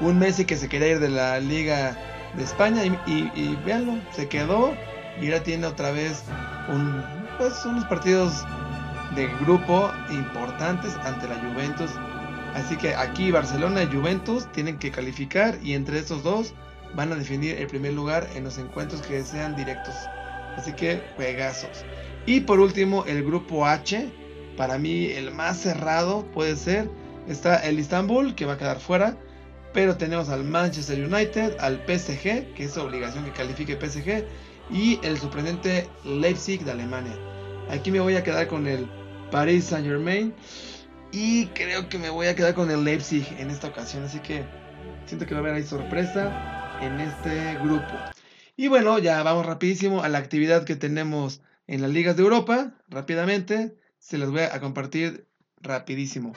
Un 0.00 0.18
Messi 0.18 0.44
que 0.44 0.56
se 0.56 0.68
quería 0.68 0.88
ir 0.88 1.00
de 1.00 1.10
la 1.10 1.38
Liga 1.40 1.96
de 2.34 2.44
España 2.44 2.82
y, 3.06 3.56
véanlo, 3.66 3.98
se 4.12 4.28
quedó 4.28 4.74
y 5.20 5.26
ahora 5.26 5.42
tiene 5.42 5.66
otra 5.66 5.90
vez 5.90 6.22
un, 6.68 7.04
pues, 7.38 7.64
unos 7.64 7.84
partidos 7.86 8.44
de 9.14 9.26
grupo 9.40 9.90
importantes 10.10 10.96
ante 11.04 11.28
la 11.28 11.34
Juventus 11.36 11.90
Así 12.54 12.76
que 12.76 12.94
aquí 12.94 13.30
Barcelona 13.30 13.84
y 13.84 13.86
Juventus 13.86 14.50
tienen 14.52 14.78
que 14.78 14.90
calificar 14.90 15.56
y 15.62 15.74
entre 15.74 15.98
estos 15.98 16.22
dos 16.22 16.52
van 16.94 17.12
a 17.12 17.16
definir 17.16 17.56
el 17.56 17.68
primer 17.68 17.92
lugar 17.92 18.26
en 18.34 18.44
los 18.44 18.58
encuentros 18.58 19.02
que 19.02 19.22
sean 19.22 19.54
directos. 19.54 19.94
Así 20.56 20.72
que 20.72 21.02
juegazos. 21.16 21.84
Y 22.26 22.40
por 22.40 22.60
último, 22.60 23.04
el 23.06 23.24
grupo 23.24 23.66
H, 23.66 24.08
para 24.56 24.78
mí 24.78 25.06
el 25.06 25.30
más 25.30 25.58
cerrado 25.58 26.26
puede 26.32 26.56
ser, 26.56 26.90
está 27.28 27.56
el 27.66 27.78
Istanbul 27.78 28.34
que 28.34 28.46
va 28.46 28.54
a 28.54 28.58
quedar 28.58 28.80
fuera, 28.80 29.16
pero 29.72 29.96
tenemos 29.96 30.28
al 30.28 30.44
Manchester 30.44 31.04
United, 31.04 31.56
al 31.60 31.82
PSG, 31.86 32.54
que 32.54 32.64
es 32.64 32.76
obligación 32.76 33.24
que 33.24 33.30
califique 33.32 33.78
PSG, 33.80 34.24
y 34.70 35.00
el 35.02 35.18
sorprendente 35.18 35.88
Leipzig 36.04 36.64
de 36.64 36.72
Alemania. 36.72 37.16
Aquí 37.70 37.90
me 37.90 38.00
voy 38.00 38.16
a 38.16 38.22
quedar 38.22 38.46
con 38.48 38.66
el 38.66 38.86
Paris 39.30 39.66
Saint 39.66 39.86
Germain 39.86 40.34
y 41.12 41.46
creo 41.46 41.88
que 41.88 41.98
me 41.98 42.10
voy 42.10 42.26
a 42.26 42.34
quedar 42.34 42.54
con 42.54 42.70
el 42.70 42.84
Leipzig 42.84 43.26
en 43.38 43.50
esta 43.50 43.68
ocasión. 43.68 44.04
Así 44.04 44.18
que 44.20 44.44
siento 45.06 45.26
que 45.26 45.34
va 45.34 45.40
a 45.40 45.42
haber 45.42 45.54
ahí 45.54 45.62
sorpresa 45.62 46.78
en 46.80 47.00
este 47.00 47.54
grupo. 47.62 47.94
Y 48.60 48.68
bueno, 48.68 48.98
ya 48.98 49.22
vamos 49.22 49.46
rapidísimo 49.46 50.02
a 50.02 50.10
la 50.10 50.18
actividad 50.18 50.64
que 50.64 50.76
tenemos 50.76 51.40
en 51.66 51.80
las 51.80 51.90
ligas 51.90 52.14
de 52.18 52.24
Europa. 52.24 52.74
Rápidamente, 52.90 53.74
se 53.98 54.18
las 54.18 54.28
voy 54.28 54.42
a 54.42 54.60
compartir 54.60 55.24
rapidísimo. 55.62 56.34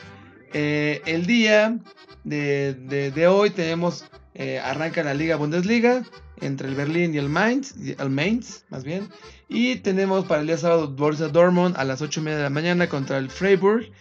Eh, 0.53 1.01
el 1.05 1.25
día 1.25 1.79
de, 2.23 3.27
hoy 3.27 3.49
tenemos, 3.49 4.05
eh, 4.35 4.57
arranca 4.59 5.03
la 5.03 5.13
Liga 5.13 5.35
Bundesliga 5.35 6.03
entre 6.39 6.69
el 6.69 6.75
Berlín 6.75 7.13
y 7.13 7.17
el 7.17 7.27
Mainz, 7.27 7.75
el 7.99 8.09
Mainz 8.09 8.63
más 8.69 8.85
bien. 8.85 9.09
Y 9.49 9.79
tenemos 9.79 10.23
para 10.23 10.39
el 10.39 10.47
día 10.47 10.57
sábado 10.57 10.95
Borussia 10.95 11.27
Dortmund 11.27 11.75
a 11.75 11.83
las 11.83 12.01
8 12.01 12.21
y 12.21 12.23
media 12.23 12.37
de 12.37 12.43
la 12.43 12.49
mañana 12.49 12.87
contra 12.87 13.17
el 13.17 13.29
Freiburg. 13.29 13.91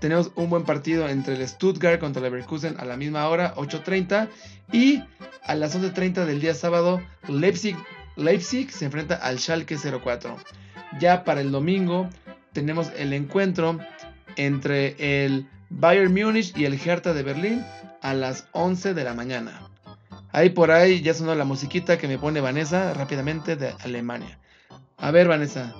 Tenemos 0.00 0.32
un 0.34 0.50
buen 0.50 0.64
partido 0.64 1.08
entre 1.08 1.34
el 1.34 1.46
Stuttgart 1.48 2.00
contra 2.00 2.20
el 2.20 2.24
Leverkusen 2.24 2.76
a 2.78 2.84
la 2.84 2.96
misma 2.96 3.28
hora, 3.28 3.54
8.30. 3.54 4.28
Y 4.72 5.02
a 5.44 5.54
las 5.54 5.76
11.30 5.78 6.24
del 6.24 6.40
día 6.40 6.54
sábado, 6.54 7.00
Leipzig, 7.28 7.76
Leipzig 8.16 8.70
se 8.70 8.86
enfrenta 8.86 9.16
al 9.16 9.38
Schalke 9.38 9.76
04. 9.76 10.36
Ya 10.98 11.24
para 11.24 11.40
el 11.40 11.52
domingo 11.52 12.08
tenemos 12.52 12.90
el 12.96 13.12
encuentro 13.12 13.78
entre 14.36 15.24
el 15.24 15.46
Bayern 15.70 16.12
Múnich 16.12 16.56
y 16.56 16.64
el 16.64 16.74
Hertha 16.74 17.14
de 17.14 17.22
Berlín 17.22 17.64
a 18.02 18.14
las 18.14 18.48
11 18.52 18.94
de 18.94 19.04
la 19.04 19.14
mañana. 19.14 19.68
Ahí 20.32 20.50
por 20.50 20.70
ahí 20.70 21.02
ya 21.02 21.14
sonó 21.14 21.34
la 21.34 21.44
musiquita 21.44 21.98
que 21.98 22.08
me 22.08 22.18
pone 22.18 22.40
Vanessa 22.40 22.94
rápidamente 22.94 23.56
de 23.56 23.74
Alemania. 23.80 24.38
A 24.96 25.10
ver, 25.10 25.28
Vanessa. 25.28 25.74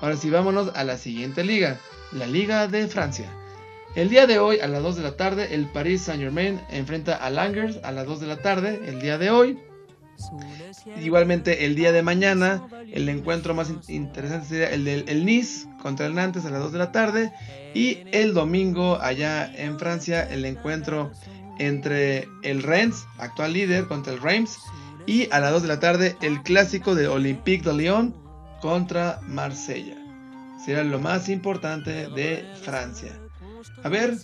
Ahora 0.00 0.16
sí, 0.16 0.30
vámonos 0.30 0.72
a 0.74 0.84
la 0.84 0.98
siguiente 0.98 1.42
liga, 1.42 1.78
la 2.12 2.26
Liga 2.26 2.68
de 2.68 2.86
Francia. 2.86 3.30
El 3.94 4.10
día 4.10 4.26
de 4.26 4.38
hoy, 4.38 4.60
a 4.60 4.68
las 4.68 4.82
2 4.82 4.96
de 4.96 5.02
la 5.02 5.16
tarde, 5.16 5.54
el 5.54 5.66
Paris 5.66 6.02
Saint 6.02 6.22
Germain 6.22 6.60
enfrenta 6.70 7.16
a 7.16 7.30
Langers 7.30 7.78
a 7.82 7.92
las 7.92 8.06
2 8.06 8.20
de 8.20 8.26
la 8.26 8.36
tarde, 8.36 8.78
el 8.86 9.00
día 9.00 9.16
de 9.16 9.30
hoy. 9.30 9.58
Igualmente, 11.02 11.64
el 11.64 11.74
día 11.74 11.92
de 11.92 12.02
mañana, 12.02 12.68
el 12.92 13.08
encuentro 13.08 13.54
más 13.54 13.72
interesante 13.88 14.48
sería 14.48 14.70
el 14.70 14.84
del 14.84 15.24
Nice 15.24 15.66
contra 15.80 16.06
el 16.06 16.14
Nantes 16.14 16.44
a 16.44 16.50
las 16.50 16.60
2 16.60 16.72
de 16.72 16.78
la 16.78 16.92
tarde. 16.92 17.32
Y 17.74 18.00
el 18.12 18.34
domingo, 18.34 18.98
allá 19.00 19.50
en 19.56 19.78
Francia, 19.78 20.22
el 20.22 20.44
encuentro 20.44 21.10
entre 21.58 22.28
el 22.42 22.62
Rennes, 22.62 23.06
actual 23.16 23.54
líder, 23.54 23.86
contra 23.86 24.12
el 24.12 24.20
Reims. 24.20 24.58
Y 25.06 25.30
a 25.32 25.40
las 25.40 25.52
2 25.52 25.62
de 25.62 25.68
la 25.68 25.80
tarde, 25.80 26.16
el 26.20 26.42
clásico 26.42 26.94
de 26.94 27.08
Olympique 27.08 27.64
de 27.64 27.74
Lyon 27.74 28.25
contra 28.66 29.20
Marsella. 29.28 29.94
Será 30.58 30.82
lo 30.82 30.98
más 30.98 31.28
importante 31.28 32.08
de 32.08 32.44
Francia. 32.62 33.12
A 33.84 33.88
ver, 33.88 34.14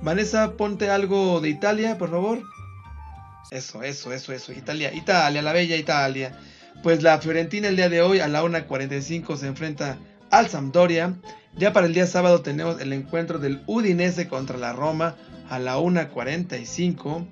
Vanessa, 0.00 0.52
ponte 0.56 0.88
algo 0.88 1.38
de 1.42 1.50
Italia, 1.50 1.98
por 1.98 2.08
favor. 2.08 2.42
Eso, 3.50 3.82
eso, 3.82 4.10
eso, 4.10 4.32
eso. 4.32 4.52
Italia, 4.54 4.90
Italia, 4.94 5.42
la 5.42 5.52
bella 5.52 5.76
Italia. 5.76 6.32
Pues 6.82 7.02
la 7.02 7.18
Fiorentina 7.18 7.68
el 7.68 7.76
día 7.76 7.90
de 7.90 8.00
hoy 8.00 8.20
a 8.20 8.28
la 8.28 8.42
1.45 8.42 9.36
se 9.36 9.48
enfrenta 9.48 9.98
al 10.30 10.48
Sampdoria. 10.48 11.16
Ya 11.58 11.74
para 11.74 11.86
el 11.86 11.92
día 11.92 12.06
sábado 12.06 12.40
tenemos 12.40 12.80
el 12.80 12.94
encuentro 12.94 13.38
del 13.38 13.62
Udinese 13.66 14.28
contra 14.28 14.56
la 14.56 14.72
Roma 14.72 15.14
a 15.50 15.58
la 15.58 15.76
1.45. 15.76 17.26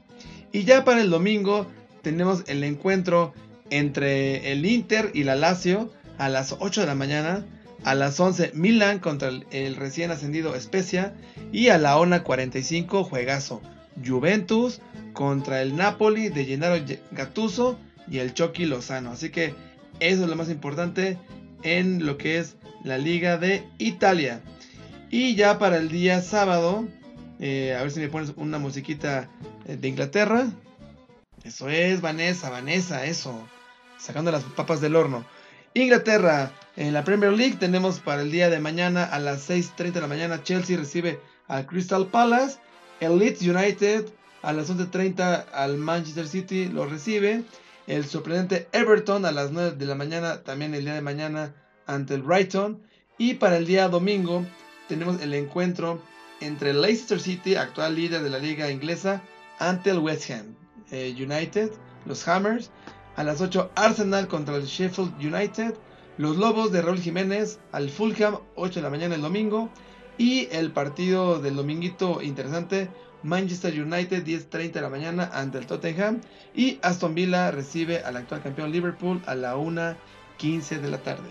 Y 0.53 0.65
ya 0.65 0.85
para 0.85 1.01
el 1.01 1.09
domingo 1.09 1.67
tenemos 2.03 2.45
el 2.47 2.63
encuentro 2.63 3.33
entre 3.71 4.53
el 4.53 4.67
Inter 4.67 5.13
y 5.15 5.25
la 5.25 5.35
Lazio 5.35 5.91
a 6.19 6.29
las 6.29 6.57
8 6.59 6.83
de 6.83 6.87
la 6.87 6.95
mañana. 6.95 7.45
A 7.85 7.95
las 7.95 8.19
11 8.19 8.53
Milan 8.55 8.99
contra 8.99 9.29
el, 9.29 9.77
recién 9.77 10.11
ascendido 10.11 10.59
Spezia. 10.61 11.15
Y 11.53 11.69
a 11.69 11.79
la 11.79 11.97
1.45 11.97 13.05
juegazo 13.05 13.63
Juventus 14.05 14.81
contra 15.13 15.63
el 15.63 15.77
Napoli 15.77 16.29
de 16.29 16.45
Gennaro 16.45 16.77
Gattuso 17.13 17.79
y 18.11 18.19
el 18.19 18.35
Chucky 18.35 18.67
Lozano. 18.67 19.13
Así 19.13 19.31
que 19.31 19.55
eso 20.01 20.23
es 20.25 20.29
lo 20.29 20.37
más 20.37 20.51
importante 20.51 21.19
en 21.63 22.05
lo 22.05 22.19
que 22.19 22.39
es 22.39 22.57
la 22.85 22.99
Liga 22.99 23.39
de 23.39 23.65
Italia. 23.79 24.41
Y 25.11 25.35
ya 25.37 25.59
para 25.59 25.79
el 25.79 25.89
día 25.89 26.21
sábado 26.21 26.87
eh, 27.41 27.77
a 27.79 27.83
ver 27.83 27.91
si 27.91 28.01
me 28.01 28.09
pones 28.09 28.33
una 28.37 28.59
musiquita 28.59 29.29
eh, 29.67 29.77
de 29.77 29.89
Inglaterra. 29.89 30.47
Eso 31.45 31.69
es, 31.69 32.01
Vanessa, 32.01 32.51
Vanessa, 32.51 33.05
eso. 33.07 33.49
Sacando 33.99 34.31
las 34.31 34.45
papas 34.45 34.81
del 34.81 34.97
horno. 34.97 35.25
Inglaterra, 35.81 36.51
en 36.77 36.93
la 36.93 37.05
Premier 37.05 37.33
League 37.33 37.57
tenemos 37.59 38.01
para 38.01 38.23
el 38.23 38.31
día 38.31 38.51
de 38.51 38.59
mañana 38.59 39.05
a 39.05 39.19
las 39.19 39.49
6.30 39.49 39.93
de 39.93 40.01
la 40.01 40.07
mañana 40.07 40.43
Chelsea 40.43 40.77
recibe 40.77 41.21
al 41.47 41.67
Crystal 41.67 42.07
Palace. 42.07 42.59
El 43.01 43.19
Leeds 43.19 43.43
United 43.43 44.07
a 44.43 44.53
las 44.53 44.71
11.30 44.71 45.47
al 45.53 45.77
Manchester 45.79 46.27
City 46.27 46.67
lo 46.67 46.87
recibe. 46.87 47.45
El 47.87 48.05
sorprendente 48.05 48.69
Everton 48.73 49.25
a 49.25 49.33
las 49.33 49.53
9 49.53 49.77
de 49.77 49.87
la 49.87 49.95
mañana, 49.95 50.43
también 50.43 50.75
el 50.75 50.85
día 50.85 50.95
de 50.95 51.01
mañana 51.01 51.55
ante 51.87 52.15
el 52.15 52.23
Brighton. 52.23 52.83
Y 53.17 53.35
para 53.35 53.57
el 53.57 53.67
día 53.67 53.89
domingo 53.89 54.45
tenemos 54.89 55.21
el 55.23 55.33
encuentro 55.35 56.03
entre 56.41 56.75
Leicester 56.75 57.21
City, 57.21 57.57
actual 57.57 57.95
líder 57.95 58.23
de 58.23 58.31
la 58.31 58.39
liga 58.39 58.71
inglesa, 58.71 59.23
ante 59.59 59.91
el 59.91 59.99
West 59.99 60.31
Ham 60.31 60.55
eh, 60.91 61.15
United, 61.17 61.71
los 62.07 62.27
Hammers. 62.27 62.71
A 63.19 63.25
las 63.25 63.41
8 63.41 63.73
Arsenal 63.75 64.29
contra 64.29 64.55
el 64.55 64.67
Sheffield 64.67 65.13
United. 65.19 65.75
Los 66.19 66.37
Lobos 66.37 66.71
de 66.71 66.83
Raúl 66.83 67.01
Jiménez 67.01 67.59
al 67.73 67.91
Fulham, 67.91 68.39
8 68.55 68.79
de 68.79 68.83
la 68.83 68.91
mañana 68.91 69.17
el 69.17 69.23
domingo. 69.23 69.71
Y 70.19 70.47
el 70.53 70.71
partido 70.71 71.41
del 71.41 71.57
dominguito 71.57 72.23
interesante, 72.23 72.89
Manchester 73.25 73.83
United 73.83 74.25
10.30 74.25 74.71
de 74.71 74.81
la 74.81 74.89
mañana 74.89 75.31
ante 75.35 75.59
el 75.59 75.67
Tottenham. 75.67 76.21
Y 76.55 76.79
Aston 76.81 77.17
Villa 77.17 77.51
recibe 77.51 78.05
al 78.05 78.19
actual 78.19 78.41
campeón 78.41 78.71
Liverpool 78.71 79.21
a 79.27 79.35
la 79.35 79.57
1.15 79.57 80.81
de 80.81 80.89
la 80.89 80.99
tarde. 80.99 81.29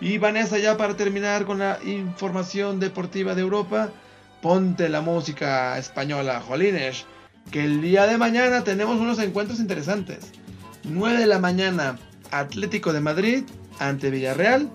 Y 0.00 0.16
Vanessa 0.16 0.56
ya 0.56 0.78
para 0.78 0.96
terminar 0.96 1.44
con 1.44 1.58
la 1.58 1.78
información 1.84 2.80
deportiva 2.80 3.34
de 3.34 3.42
Europa 3.42 3.90
ponte 4.40 4.88
la 4.88 5.02
música 5.02 5.76
española, 5.76 6.40
jolines, 6.40 7.04
que 7.50 7.62
el 7.62 7.82
día 7.82 8.06
de 8.06 8.16
mañana 8.16 8.64
tenemos 8.64 8.98
unos 8.98 9.18
encuentros 9.18 9.60
interesantes. 9.60 10.32
9 10.88 11.18
de 11.18 11.26
la 11.26 11.38
mañana, 11.38 11.98
Atlético 12.30 12.92
de 12.92 13.00
Madrid 13.00 13.44
ante 13.78 14.10
Villarreal. 14.10 14.70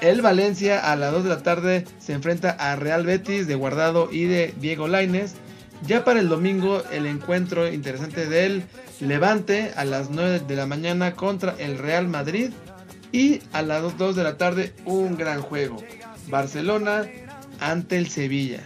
El 0.00 0.20
Valencia 0.20 0.92
a 0.92 0.96
las 0.96 1.12
2 1.12 1.24
de 1.24 1.30
la 1.30 1.42
tarde 1.42 1.84
se 1.98 2.12
enfrenta 2.12 2.50
a 2.50 2.76
Real 2.76 3.06
Betis 3.06 3.46
de 3.46 3.54
Guardado 3.54 4.08
y 4.10 4.24
de 4.24 4.54
Diego 4.60 4.88
Laines. 4.88 5.34
Ya 5.86 6.04
para 6.04 6.20
el 6.20 6.28
domingo 6.28 6.82
el 6.90 7.06
encuentro 7.06 7.70
interesante 7.72 8.26
del 8.26 8.64
Levante 9.00 9.72
a 9.76 9.84
las 9.84 10.10
9 10.10 10.40
de 10.40 10.56
la 10.56 10.66
mañana 10.66 11.14
contra 11.14 11.54
el 11.58 11.78
Real 11.78 12.08
Madrid. 12.08 12.50
Y 13.12 13.40
a 13.52 13.62
las 13.62 13.96
2 13.96 14.16
de 14.16 14.22
la 14.24 14.36
tarde 14.36 14.74
un 14.84 15.16
gran 15.16 15.40
juego. 15.40 15.78
Barcelona 16.28 17.04
ante 17.60 17.96
el 17.96 18.08
Sevilla. 18.08 18.60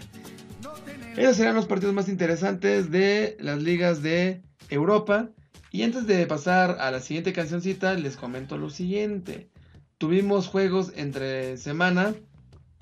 Esos 1.17 1.37
serán 1.37 1.55
los 1.55 1.67
partidos 1.67 1.95
más 1.95 2.09
interesantes 2.09 2.91
de 2.91 3.37
las 3.41 3.63
ligas 3.63 4.03
de 4.03 4.41
Europa. 4.71 5.29
Y 5.71 5.83
antes 5.83 6.07
de 6.07 6.27
pasar 6.27 6.79
a 6.81 6.91
la 6.91 7.01
siguiente 7.01 7.33
cancioncita, 7.33 7.95
les 7.95 8.17
comento 8.17 8.59
lo 8.59 8.71
siguiente. 8.71 9.49
Tuvimos 9.99 10.49
juegos 10.49 10.93
entre 10.97 11.57
semana 11.59 12.15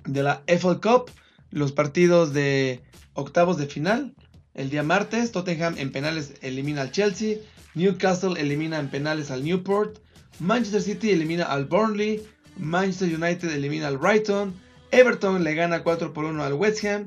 de 0.04 0.22
la 0.22 0.42
FL 0.46 0.80
Cup, 0.80 1.10
los 1.50 1.72
partidos 1.72 2.32
de 2.32 2.80
octavos 3.12 3.58
de 3.58 3.66
final. 3.66 4.14
El 4.54 4.70
día 4.70 4.82
martes, 4.82 5.32
Tottenham 5.32 5.76
en 5.76 5.92
penales 5.92 6.34
elimina 6.40 6.80
al 6.80 6.90
Chelsea, 6.90 7.36
Newcastle 7.74 8.40
elimina 8.40 8.78
en 8.78 8.88
penales 8.88 9.30
al 9.30 9.44
Newport, 9.44 9.98
Manchester 10.40 10.80
City 10.80 11.10
elimina 11.10 11.44
al 11.44 11.66
Burnley, 11.66 12.22
Manchester 12.56 13.14
United 13.14 13.50
elimina 13.50 13.88
al 13.88 13.98
Brighton, 13.98 14.54
Everton 14.90 15.44
le 15.44 15.54
gana 15.54 15.82
4 15.82 16.14
por 16.14 16.24
1 16.24 16.42
al 16.42 16.54
West 16.54 16.82
Ham 16.84 17.06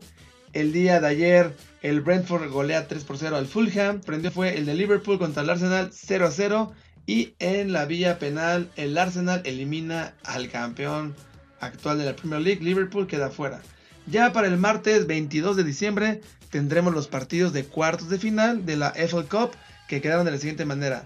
el 0.53 0.73
día 0.73 0.99
de 0.99 1.07
ayer 1.07 1.55
el 1.81 2.01
Brentford 2.01 2.49
golea 2.49 2.87
3 2.87 3.03
por 3.03 3.17
0 3.17 3.37
al 3.37 3.47
Fulham. 3.47 4.01
Prendió 4.01 4.31
fue 4.31 4.57
el 4.57 4.65
de 4.65 4.75
Liverpool 4.75 5.19
contra 5.19 5.43
el 5.43 5.49
Arsenal 5.49 5.91
0 5.93 6.27
a 6.27 6.31
0. 6.31 6.73
Y 7.07 7.33
en 7.39 7.73
la 7.73 7.85
vía 7.85 8.19
penal 8.19 8.71
el 8.75 8.97
Arsenal 8.97 9.41
elimina 9.45 10.13
al 10.23 10.49
campeón 10.49 11.15
actual 11.59 11.97
de 11.97 12.05
la 12.05 12.15
Premier 12.15 12.41
League. 12.41 12.63
Liverpool 12.63 13.07
queda 13.07 13.29
fuera. 13.29 13.61
Ya 14.07 14.33
para 14.33 14.47
el 14.47 14.57
martes 14.57 15.07
22 15.07 15.55
de 15.55 15.63
diciembre 15.63 16.21
tendremos 16.49 16.93
los 16.93 17.07
partidos 17.07 17.53
de 17.53 17.65
cuartos 17.65 18.09
de 18.09 18.19
final 18.19 18.65
de 18.65 18.77
la 18.77 18.89
FL 18.89 19.25
Cup 19.25 19.51
que 19.87 20.01
quedaron 20.01 20.25
de 20.25 20.31
la 20.31 20.37
siguiente 20.37 20.65
manera. 20.65 21.05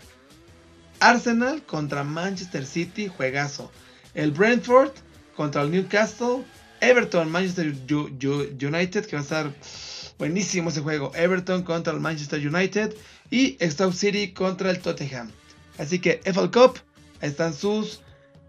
Arsenal 1.00 1.64
contra 1.64 2.04
Manchester 2.04 2.66
City, 2.66 3.08
juegazo. 3.08 3.72
El 4.14 4.32
Brentford 4.32 4.92
contra 5.36 5.62
el 5.62 5.72
Newcastle, 5.72 6.46
Everton, 6.82 7.32
Manchester 7.32 7.74
United, 7.90 9.06
que 9.06 9.16
va 9.16 9.20
a 9.20 9.24
estar 9.24 9.52
buenísimo 10.18 10.70
ese 10.70 10.82
juego. 10.82 11.12
Everton 11.16 11.64
contra 11.64 11.94
el 11.94 12.00
Manchester 12.00 12.46
United 12.46 12.96
y 13.30 13.58
Stoke 13.62 13.96
City 13.96 14.34
contra 14.34 14.70
el 14.70 14.80
Tottenham. 14.80 15.32
Así 15.78 16.00
que 16.00 16.22
FL 16.24 16.52
Cup, 16.52 16.80
están 17.22 17.54
sus 17.54 18.02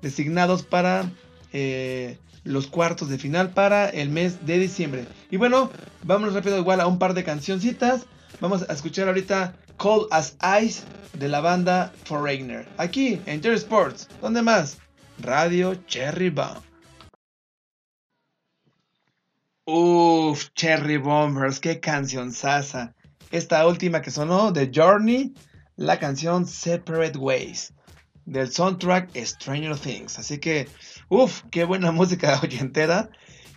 designados 0.02 0.62
para 0.62 1.10
eh, 1.52 2.18
los 2.44 2.66
cuartos 2.66 3.08
de 3.08 3.18
final 3.18 3.50
para 3.50 3.88
el 3.88 4.08
mes 4.08 4.46
de 4.46 4.58
diciembre. 4.58 5.06
Y 5.30 5.36
bueno, 5.36 5.70
vamos 6.02 6.34
rápido 6.34 6.58
igual 6.58 6.80
a 6.80 6.86
un 6.86 6.98
par 6.98 7.14
de 7.14 7.24
cancioncitas. 7.24 8.06
Vamos 8.40 8.68
a 8.68 8.72
escuchar 8.72 9.08
ahorita 9.08 9.56
Cold 9.76 10.08
as 10.10 10.36
Ice 10.62 10.82
de 11.14 11.28
la 11.28 11.40
banda 11.40 11.92
Foreigner. 12.04 12.66
Aquí 12.76 13.20
en 13.26 13.42
Jerry 13.42 13.56
Sports. 13.56 14.08
¿Dónde 14.20 14.42
más? 14.42 14.78
Radio 15.18 15.74
Cherry 15.86 16.30
Bomb. 16.30 16.62
Uff, 19.68 20.50
Cherry 20.54 20.96
Bombers, 20.96 21.58
qué 21.58 21.80
canción 21.80 22.32
sasa. 22.32 22.94
Esta 23.32 23.66
última 23.66 24.00
que 24.00 24.12
sonó 24.12 24.52
de 24.52 24.70
Journey, 24.72 25.34
la 25.74 25.98
canción 25.98 26.46
Separate 26.46 27.18
Ways 27.18 27.72
del 28.26 28.48
soundtrack 28.52 29.10
Stranger 29.16 29.76
Things. 29.76 30.20
Así 30.20 30.38
que, 30.38 30.68
uff, 31.08 31.42
qué 31.50 31.64
buena 31.64 31.90
música 32.00 32.38
oyentera. 32.40 33.10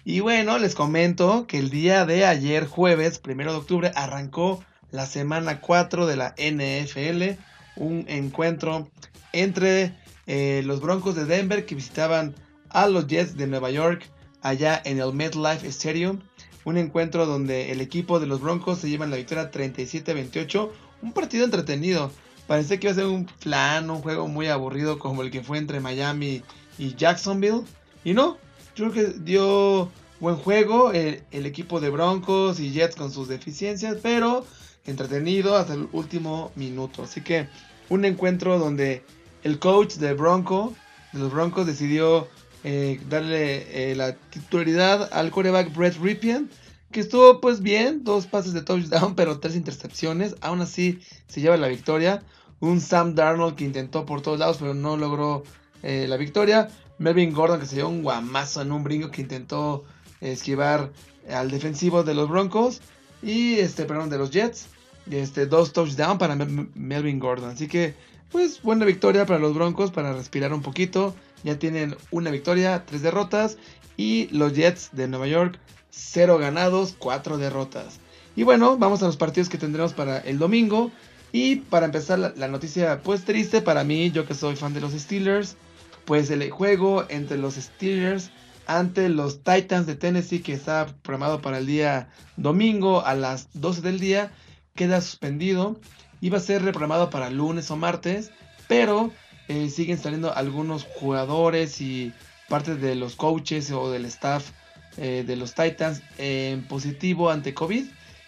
Y 0.04 0.22
bueno, 0.22 0.58
les 0.58 0.74
comento 0.74 1.46
que 1.46 1.60
el 1.60 1.70
día 1.70 2.08
de 2.08 2.26
ayer, 2.26 2.66
jueves, 2.66 3.20
primero 3.20 3.52
de 3.52 3.60
octubre, 3.60 3.92
arrancó 3.94 4.64
la 4.90 5.06
semana 5.06 5.62
4 5.62 6.08
de 6.08 6.16
la 6.16 6.34
NFL. 6.40 7.40
Un 7.76 8.06
encuentro 8.08 8.90
entre 9.32 9.94
eh, 10.26 10.64
los 10.66 10.82
Broncos 10.82 11.14
de 11.14 11.26
Denver 11.26 11.68
que 11.68 11.76
visitaban 11.76 12.34
a 12.72 12.88
los 12.88 13.06
Jets 13.06 13.38
de 13.38 13.46
Nueva 13.46 13.70
York 13.70 14.10
allá 14.42 14.82
en 14.86 15.00
el 15.00 15.14
MetLife 15.14 15.68
Stadium. 15.68 16.20
Un 16.66 16.78
encuentro 16.78 17.26
donde 17.26 17.72
el 17.72 17.82
equipo 17.82 18.20
de 18.20 18.28
los 18.28 18.42
Broncos 18.42 18.80
se 18.80 18.90
llevan 18.90 19.12
la 19.12 19.18
victoria 19.18 19.52
37-28. 19.52 20.70
Un 21.02 21.14
partido 21.14 21.46
entretenido. 21.46 22.12
Parece 22.48 22.80
que 22.80 22.88
iba 22.88 22.92
a 22.92 22.96
ser 22.96 23.06
un 23.06 23.26
plan, 23.26 23.90
un 23.90 24.02
juego 24.02 24.28
muy 24.28 24.48
aburrido 24.48 25.00
como 25.00 25.22
el 25.22 25.32
que 25.32 25.44
fue 25.44 25.58
entre 25.58 25.80
Miami 25.80 26.42
y 26.78 26.96
Jacksonville. 26.96 27.64
Y 28.04 28.14
no, 28.14 28.38
yo 28.76 28.92
creo 28.92 28.92
que 28.92 29.20
dio 29.20 29.92
buen 30.20 30.36
juego 30.36 30.92
el, 30.92 31.24
el, 31.32 31.46
equipo 31.46 31.80
de 31.80 31.90
Broncos 31.90 32.60
y 32.60 32.72
Jets 32.72 32.96
con 32.96 33.12
sus 33.12 33.28
deficiencias, 33.28 33.98
pero 34.02 34.46
entretenido 34.86 35.56
hasta 35.56 35.74
el 35.74 35.88
último 35.92 36.52
minuto. 36.56 37.04
Así 37.04 37.22
que 37.22 37.48
un 37.90 38.06
encuentro 38.06 38.58
donde 38.60 39.04
el 39.44 39.60
coach 39.60 39.96
de 39.96 40.14
Bronco, 40.14 40.74
de 41.14 41.20
los 41.20 41.32
Broncos, 41.32 41.66
decidió 41.66 42.28
eh, 42.64 43.00
darle 43.10 43.92
eh, 43.92 43.96
la 43.96 44.16
titularidad 44.16 45.10
al 45.14 45.32
coreback 45.32 45.74
Brett 45.74 45.98
Ripien, 45.98 46.50
que 46.92 47.00
estuvo 47.00 47.40
pues 47.40 47.62
bien, 47.62 48.04
dos 48.04 48.28
pases 48.28 48.54
de 48.54 48.62
touchdown, 48.62 49.16
pero 49.18 49.40
tres 49.40 49.56
intercepciones. 49.56 50.36
Aún 50.42 50.62
así 50.62 51.00
se 51.28 51.42
lleva 51.42 51.58
la 51.58 51.68
victoria. 51.68 52.22
Un 52.60 52.82
Sam 52.82 53.16
Darnold 53.16 53.56
que 53.56 53.64
intentó 53.64 54.06
por 54.06 54.22
todos 54.22 54.40
lados, 54.40 54.58
pero 54.60 54.74
no 54.74 54.98
logró 54.98 55.44
eh, 55.84 56.06
la 56.10 56.18
victoria. 56.18 56.70
Melvin 56.98 57.32
Gordon 57.34 57.62
que 57.62 57.66
se 57.66 57.78
dio 57.78 57.88
un 57.88 58.04
guamazo 58.04 58.62
en 58.62 58.74
un 58.74 58.84
brinco 58.84 59.10
que 59.10 59.22
intentó 59.22 59.86
esquivar 60.20 60.92
al 61.32 61.50
defensivo 61.50 62.04
de 62.04 62.14
los 62.14 62.28
Broncos. 62.28 62.82
Y 63.22 63.56
este, 63.56 63.86
perdón, 63.86 64.10
de 64.10 64.18
los 64.18 64.32
Jets. 64.32 64.68
Este, 65.10 65.46
dos 65.46 65.72
touchdowns 65.72 66.20
para 66.20 66.36
Melvin 66.36 67.20
Gordon. 67.20 67.52
Así 67.52 67.68
que, 67.68 67.96
pues, 68.32 68.62
buena 68.62 68.86
victoria 68.86 69.26
para 69.26 69.40
los 69.40 69.56
Broncos 69.56 69.92
para 69.92 70.14
respirar 70.14 70.54
un 70.54 70.62
poquito. 70.62 71.16
Ya 71.44 71.58
tienen 71.58 71.96
una 72.12 72.32
victoria, 72.32 72.84
tres 72.86 73.02
derrotas. 73.02 73.58
Y 73.98 74.28
los 74.32 74.54
Jets 74.54 74.90
de 74.94 75.08
Nueva 75.08 75.28
York, 75.28 75.60
cero 75.90 76.38
ganados, 76.38 76.96
cuatro 76.98 77.38
derrotas. 77.38 78.00
Y 78.36 78.44
bueno, 78.44 78.78
vamos 78.78 79.04
a 79.04 79.08
los 79.08 79.18
partidos 79.18 79.50
que 79.50 79.58
tendremos 79.58 79.94
para 79.94 80.20
el 80.20 80.40
domingo. 80.40 80.92
Y 81.32 81.58
para 81.58 81.86
empezar 81.86 82.18
la, 82.20 82.48
noticia 82.48 83.02
pues 83.04 83.24
triste 83.24 83.62
para 83.62 83.84
mí, 83.84 84.12
yo 84.12 84.26
que 84.26 84.34
soy 84.34 84.56
fan 84.56 84.74
de 84.74 84.82
los 84.82 84.94
Steelers, 84.94 85.58
pues 86.06 86.32
el 86.32 86.50
juego 86.50 87.06
entre 87.10 87.38
los 87.38 87.56
Steelers 87.56 88.32
ante 88.66 89.10
los 89.10 89.44
Titans 89.44 89.86
de 89.86 89.96
Tennessee 89.96 90.42
que 90.42 90.54
está 90.54 90.88
programado 91.02 91.42
para 91.42 91.58
el 91.58 91.66
día 91.66 92.10
domingo 92.38 93.06
a 93.06 93.16
las 93.16 93.50
12 93.54 93.82
del 93.82 94.00
día 94.00 94.32
queda 94.76 95.02
suspendido. 95.02 95.80
Iba 96.22 96.38
a 96.38 96.42
ser 96.42 96.64
reprogramado 96.64 97.10
para 97.10 97.30
lunes 97.30 97.70
o 97.72 97.76
martes, 97.76 98.32
pero 98.68 99.12
eh, 99.50 99.68
siguen 99.70 99.98
saliendo 99.98 100.34
algunos 100.34 100.84
jugadores 100.84 101.82
y 101.82 102.14
parte 102.48 102.76
de 102.76 102.94
los 102.94 103.16
coaches 103.16 103.72
o 103.72 103.90
del 103.90 104.06
staff 104.06 104.52
eh, 104.98 105.24
de 105.26 105.36
los 105.36 105.56
Titans 105.56 106.04
en 106.20 106.64
positivo 106.64 107.32
ante 107.32 107.56
COVID. 107.56 107.84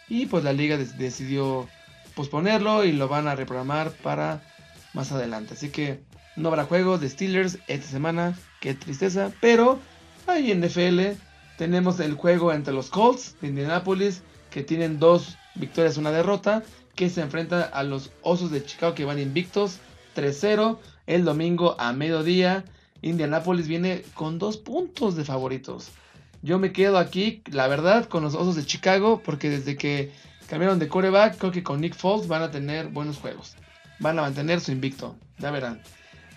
Y 0.09 0.25
pues 0.25 0.43
la 0.43 0.51
liga 0.51 0.77
decidió 0.77 1.69
posponerlo 2.15 2.83
y 2.85 2.91
lo 2.91 3.07
van 3.07 3.27
a 3.27 3.35
reprogramar 3.35 3.91
para 3.91 4.41
más 4.93 5.11
adelante. 5.11 5.53
Así 5.53 5.69
que 5.69 6.01
no 6.35 6.49
habrá 6.49 6.65
juego 6.65 6.97
de 6.97 7.07
Steelers 7.07 7.59
esta 7.67 7.87
semana. 7.87 8.35
Qué 8.59 8.73
tristeza. 8.73 9.31
Pero 9.39 9.79
ahí 10.25 10.51
en 10.51 10.61
NFL 10.61 11.19
tenemos 11.59 11.99
el 11.99 12.15
juego 12.15 12.51
entre 12.51 12.73
los 12.73 12.89
Colts 12.89 13.35
de 13.41 13.49
Indianapolis 13.49 14.23
que 14.49 14.63
tienen 14.63 14.97
dos 14.97 15.37
victorias, 15.53 15.97
una 15.97 16.11
derrota. 16.11 16.63
Que 16.95 17.09
se 17.09 17.21
enfrenta 17.21 17.61
a 17.61 17.83
los 17.83 18.11
Osos 18.21 18.51
de 18.51 18.65
Chicago 18.65 18.95
que 18.95 19.05
van 19.05 19.17
invictos 19.17 19.79
3-0 20.15 20.77
el 21.07 21.25
domingo 21.25 21.75
a 21.79 21.93
mediodía. 21.93 22.65
Indianapolis 23.01 23.67
viene 23.67 24.03
con 24.13 24.39
dos 24.39 24.57
puntos 24.57 25.15
de 25.15 25.25
favoritos. 25.25 25.89
Yo 26.41 26.59
me 26.59 26.71
quedo 26.71 26.97
aquí, 26.97 27.43
la 27.51 27.67
verdad, 27.67 28.05
con 28.05 28.23
los 28.23 28.35
Osos 28.35 28.55
de 28.55 28.65
Chicago 28.65 29.21
porque 29.23 29.49
desde 29.49 29.75
que 29.75 30.11
cambiaron 30.47 30.79
de 30.79 30.87
coreback, 30.87 31.37
creo 31.37 31.51
que 31.51 31.63
con 31.63 31.81
Nick 31.81 31.95
Foles 31.95 32.27
van 32.27 32.41
a 32.41 32.51
tener 32.51 32.87
buenos 32.87 33.17
juegos. 33.17 33.55
Van 33.99 34.17
a 34.17 34.23
mantener 34.23 34.59
su 34.59 34.71
invicto, 34.71 35.15
ya 35.37 35.51
verán. 35.51 35.81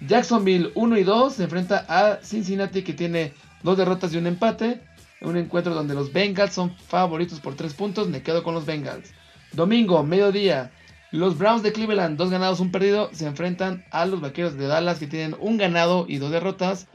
Jacksonville 0.06 0.72
1 0.74 0.98
y 0.98 1.04
2 1.04 1.34
se 1.34 1.44
enfrenta 1.44 1.86
a 1.88 2.18
Cincinnati 2.22 2.82
que 2.82 2.92
tiene 2.92 3.32
dos 3.62 3.78
derrotas 3.78 4.12
y 4.12 4.18
un 4.18 4.26
empate. 4.26 4.82
Un 5.20 5.36
encuentro 5.38 5.74
donde 5.74 5.94
los 5.94 6.12
Bengals 6.12 6.52
son 6.52 6.76
favoritos 6.76 7.40
por 7.40 7.54
3 7.54 7.72
puntos. 7.74 8.08
Me 8.08 8.22
quedo 8.22 8.42
con 8.42 8.54
los 8.54 8.66
Bengals. 8.66 9.10
Domingo, 9.52 10.02
mediodía. 10.02 10.72
Los 11.14 11.38
Browns 11.38 11.62
de 11.62 11.72
Cleveland, 11.72 12.18
dos 12.18 12.30
ganados, 12.30 12.58
un 12.58 12.72
perdido, 12.72 13.08
se 13.12 13.24
enfrentan 13.24 13.84
a 13.92 14.04
los 14.04 14.20
Vaqueros 14.20 14.58
de 14.58 14.66
Dallas 14.66 14.98
que 14.98 15.06
tienen 15.06 15.36
un 15.38 15.58
ganado 15.58 16.06
y 16.08 16.18
dos 16.18 16.32
derrotas. 16.32 16.88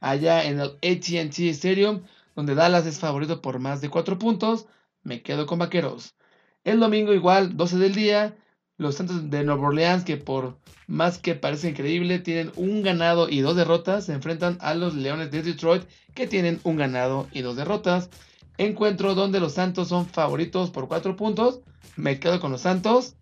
Allá 0.00 0.42
en 0.42 0.58
el 0.58 0.70
ATT 0.70 1.38
Stadium, 1.38 2.02
donde 2.34 2.56
Dallas 2.56 2.84
es 2.86 2.98
favorito 2.98 3.40
por 3.40 3.60
más 3.60 3.80
de 3.80 3.88
4 3.88 4.18
puntos. 4.18 4.66
Me 5.04 5.22
quedo 5.22 5.46
con 5.46 5.60
Vaqueros. 5.60 6.16
El 6.64 6.80
domingo 6.80 7.14
igual, 7.14 7.56
12 7.56 7.78
del 7.78 7.94
día, 7.94 8.36
los 8.76 8.96
Santos 8.96 9.30
de 9.30 9.44
Nueva 9.44 9.68
Orleans, 9.68 10.02
que 10.02 10.16
por 10.16 10.58
más 10.88 11.18
que 11.18 11.36
parece 11.36 11.68
increíble, 11.70 12.18
tienen 12.18 12.50
un 12.56 12.82
ganado 12.82 13.28
y 13.28 13.38
dos 13.38 13.54
derrotas, 13.54 14.06
se 14.06 14.14
enfrentan 14.14 14.58
a 14.62 14.74
los 14.74 14.96
Leones 14.96 15.30
de 15.30 15.44
Detroit, 15.44 15.84
que 16.16 16.26
tienen 16.26 16.58
un 16.64 16.74
ganado 16.74 17.28
y 17.30 17.42
dos 17.42 17.54
derrotas. 17.54 18.10
Encuentro 18.58 19.14
donde 19.14 19.38
los 19.38 19.52
Santos 19.52 19.86
son 19.86 20.06
favoritos 20.06 20.70
por 20.70 20.88
4 20.88 21.14
puntos. 21.14 21.60
Me 21.94 22.18
quedo 22.18 22.40
con 22.40 22.50
los 22.50 22.62
Santos. 22.62 23.14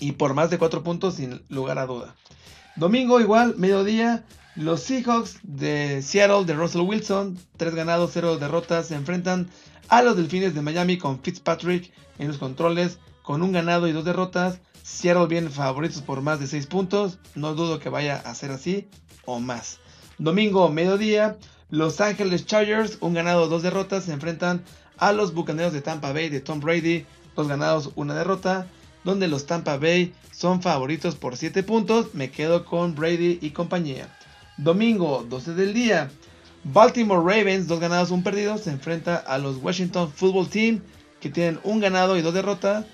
Y 0.00 0.12
por 0.12 0.34
más 0.34 0.50
de 0.50 0.58
4 0.58 0.82
puntos, 0.82 1.14
sin 1.14 1.42
lugar 1.48 1.78
a 1.78 1.86
duda. 1.86 2.14
Domingo 2.76 3.20
igual, 3.20 3.54
mediodía. 3.56 4.24
Los 4.54 4.82
Seahawks 4.82 5.38
de 5.42 6.02
Seattle 6.02 6.44
de 6.44 6.54
Russell 6.54 6.82
Wilson, 6.82 7.38
3 7.56 7.74
ganados, 7.74 8.10
0 8.12 8.38
derrotas, 8.38 8.88
se 8.88 8.94
enfrentan 8.94 9.48
a 9.88 10.02
los 10.02 10.16
Delfines 10.16 10.54
de 10.54 10.62
Miami 10.62 10.98
con 10.98 11.20
Fitzpatrick 11.20 11.92
en 12.18 12.28
los 12.28 12.38
controles 12.38 12.98
con 13.22 13.42
un 13.42 13.52
ganado 13.52 13.88
y 13.88 13.92
dos 13.92 14.04
derrotas. 14.04 14.58
Seattle 14.82 15.26
viene 15.26 15.50
favoritos 15.50 16.02
por 16.02 16.22
más 16.22 16.40
de 16.40 16.46
6 16.46 16.66
puntos. 16.66 17.18
No 17.34 17.54
dudo 17.54 17.78
que 17.78 17.88
vaya 17.88 18.16
a 18.16 18.34
ser 18.34 18.50
así 18.50 18.88
o 19.26 19.38
más. 19.38 19.80
Domingo, 20.18 20.68
mediodía. 20.70 21.36
Los 21.70 22.00
Ángeles 22.00 22.46
Chargers, 22.46 22.96
un 23.00 23.12
ganado, 23.12 23.48
dos 23.48 23.62
derrotas, 23.62 24.04
se 24.04 24.12
enfrentan 24.12 24.64
a 24.96 25.12
los 25.12 25.34
Bucaneros 25.34 25.74
de 25.74 25.82
Tampa 25.82 26.12
Bay 26.14 26.30
de 26.30 26.40
Tom 26.40 26.60
Brady, 26.60 27.04
dos 27.36 27.46
ganados, 27.46 27.90
una 27.94 28.14
derrota, 28.14 28.66
donde 29.08 29.26
los 29.26 29.46
Tampa 29.46 29.78
Bay 29.78 30.12
son 30.32 30.60
favoritos 30.60 31.16
por 31.16 31.36
7 31.36 31.62
puntos. 31.62 32.14
Me 32.14 32.30
quedo 32.30 32.66
con 32.66 32.94
Brady 32.94 33.38
y 33.40 33.50
compañía. 33.50 34.14
Domingo, 34.58 35.24
12 35.26 35.54
del 35.54 35.72
día. 35.72 36.10
Baltimore 36.62 37.22
Ravens, 37.22 37.66
dos 37.66 37.80
ganados, 37.80 38.10
un 38.10 38.22
perdido, 38.22 38.58
se 38.58 38.70
enfrenta 38.70 39.16
a 39.16 39.38
los 39.38 39.56
Washington 39.56 40.12
Football 40.12 40.50
Team, 40.50 40.82
que 41.20 41.30
tienen 41.30 41.58
un 41.64 41.80
ganado 41.80 42.18
y 42.18 42.22
dos 42.22 42.34
derrotas. 42.34 42.84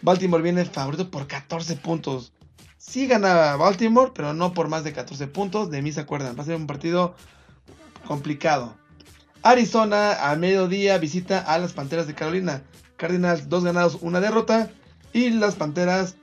Baltimore 0.00 0.42
viene 0.42 0.64
favorito 0.64 1.10
por 1.10 1.26
14 1.26 1.76
puntos. 1.76 2.32
Sí 2.78 3.06
gana 3.06 3.56
Baltimore, 3.56 4.12
pero 4.14 4.32
no 4.32 4.54
por 4.54 4.68
más 4.68 4.84
de 4.84 4.94
14 4.94 5.26
puntos. 5.26 5.70
De 5.70 5.82
mí 5.82 5.92
se 5.92 6.00
acuerdan. 6.00 6.38
Va 6.38 6.42
a 6.42 6.46
ser 6.46 6.56
un 6.56 6.66
partido 6.66 7.14
complicado. 8.06 8.74
Arizona 9.42 10.30
a 10.30 10.34
mediodía 10.36 10.96
visita 10.96 11.40
a 11.40 11.58
las 11.58 11.74
Panteras 11.74 12.06
de 12.06 12.14
Carolina. 12.14 12.62
Cardinals 12.96 13.50
dos 13.50 13.64
ganados, 13.64 13.98
una 14.00 14.20
derrota. 14.20 14.70
Y 15.12 15.30
las 15.30 15.54
Panteras 15.54 16.16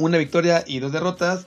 una 0.00 0.18
victoria 0.18 0.64
y 0.66 0.78
dos 0.80 0.92
derrotas. 0.92 1.46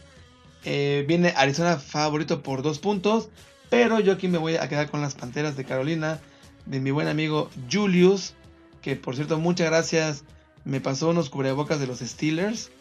Eh, 0.63 1.04
viene 1.08 1.34
Arizona 1.36 1.78
favorito 1.78 2.42
por 2.44 2.62
dos 2.62 2.80
puntos. 2.80 3.30
Pero 3.70 4.00
yo 4.00 4.13
aquí 4.13 4.28
me 4.28 4.38
voy 4.38 4.56
a 4.56 4.70
quedar 4.70 4.89
con 4.89 5.02
las 5.02 5.16
Panteras 5.16 5.58
de 5.58 5.66
Carolina. 5.66 6.20
De 6.66 6.80
mi 6.80 6.92
buen 6.92 7.08
amigo 7.08 7.50
Julius. 7.72 8.34
Que 8.82 8.96
por 8.96 9.16
cierto, 9.16 9.39
muchas 9.39 9.68
gracias. 9.68 10.24
Me 10.66 10.80
pasó 10.80 11.10
unos 11.10 11.30
cubrebocas 11.30 11.80
de 11.80 11.88
los 11.88 12.00
Steelers. 12.00 12.72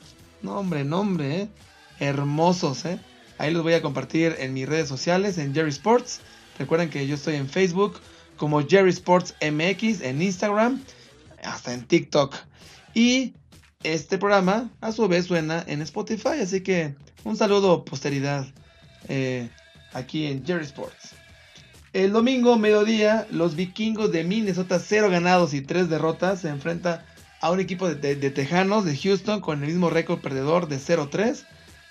No, 0.43 0.59
hombre, 0.59 0.85
no, 0.85 1.01
hombre, 1.01 1.43
¿eh? 1.43 1.49
Hermosos, 1.99 2.85
¿eh? 2.85 2.99
Ahí 3.39 3.53
los 3.53 3.63
voy 3.63 3.75
a 3.75 3.83
compartir 3.83 4.37
en 4.39 4.53
mis 4.53 4.69
redes 4.69 4.89
sociales, 4.89 5.39
en 5.39 5.55
Jerry 5.55 5.71
Sports. 5.71 6.21
Recuerden 6.59 6.91
que 6.91 7.07
yo 7.07 7.15
estoy 7.15 7.37
en 7.37 7.49
Facebook 7.49 7.95
como 8.37 8.67
Jerry 8.67 8.91
Sports 8.91 9.35
MX, 9.41 10.01
en 10.03 10.21
Instagram, 10.21 10.83
hasta 11.43 11.73
en 11.73 11.85
TikTok. 11.87 12.37
Y 12.95 13.35
este 13.85 14.18
programa 14.18 14.71
a 14.81 14.92
su 14.92 15.07
vez 15.09 15.27
suena 15.27 15.64
en 15.66 15.83
Spotify, 15.83 16.40
así 16.42 16.62
que 16.62 16.95
un 17.25 17.37
saludo 17.37 17.85
posteridad 17.85 18.47
eh, 19.09 19.49
aquí 19.92 20.27
en 20.27 20.45
Jerry 20.45 20.64
Sports. 20.64 21.14
El 21.92 22.12
domingo, 22.12 22.57
mediodía, 22.57 23.27
los 23.31 23.55
vikingos 23.55 24.12
de 24.12 24.25
Minnesota, 24.25 24.79
0 24.79 25.11
ganados 25.11 25.53
y 25.53 25.61
3 25.61 25.90
derrotas, 25.90 26.40
se 26.40 26.49
enfrentan 26.49 27.03
a 27.42 27.51
un 27.51 27.61
equipo 27.61 27.92
de, 27.92 28.31
Tejanos 28.31 28.85
de 28.85 28.97
Houston 28.97 29.40
con 29.40 29.61
el 29.61 29.68
mismo 29.68 29.90
récord 29.90 30.21
perdedor 30.21 30.68
de 30.68 30.79
0-3. 30.79 31.45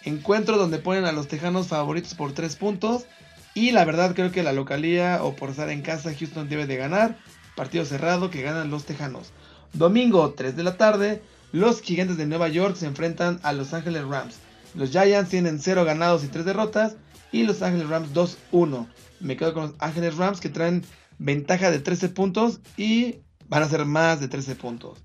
Encuentro 0.04 0.58
donde 0.58 0.80
ponen 0.80 1.06
a 1.06 1.12
los 1.12 1.28
Tejanos 1.28 1.68
favoritos 1.68 2.16
por 2.16 2.32
3 2.32 2.56
puntos. 2.56 3.06
Y 3.54 3.72
la 3.72 3.86
verdad 3.86 4.16
creo 4.16 4.32
que 4.32 4.44
la 4.44 4.54
localía 4.54 5.20
o 5.22 5.36
por 5.36 5.50
estar 5.50 5.70
en 5.70 5.82
casa 5.82 6.16
Houston 6.18 6.50
debe 6.50 6.66
de 6.66 6.78
ganar. 6.78 7.20
Partido 7.56 7.86
cerrado 7.86 8.32
que 8.32 8.42
ganan 8.42 8.72
los 8.72 8.86
Tejanos. 8.86 9.34
Domingo 9.74 10.34
3 10.34 10.56
de 10.56 10.64
la 10.64 10.78
tarde, 10.78 11.22
los 11.52 11.82
gigantes 11.82 12.18
de 12.18 12.26
Nueva 12.26 12.48
York 12.48 12.76
se 12.76 12.86
enfrentan 12.86 13.40
a 13.44 13.54
Los 13.54 13.74
Ángeles 13.74 14.06
Rams. 14.06 14.36
Los 14.74 14.92
Giants 14.92 15.30
tienen 15.30 15.60
0 15.60 15.84
ganados 15.86 16.24
y 16.24 16.28
3 16.28 16.46
derrotas. 16.46 16.96
Y 17.32 17.44
Los 17.44 17.62
Ángeles 17.62 17.88
Rams 17.88 18.14
2-1. 18.14 18.88
Me 19.20 19.38
quedo 19.38 19.54
con 19.54 19.64
los 19.64 19.76
Ángeles 19.80 20.18
Rams 20.18 20.42
que 20.42 20.50
traen 20.50 20.84
ventaja 21.18 21.72
de 21.72 21.80
13 21.80 22.10
puntos 22.10 22.60
y 22.78 23.18
van 23.48 23.64
a 23.64 23.70
ser 23.70 23.86
más 23.86 24.20
de 24.20 24.28
13 24.28 24.56
puntos. 24.56 25.00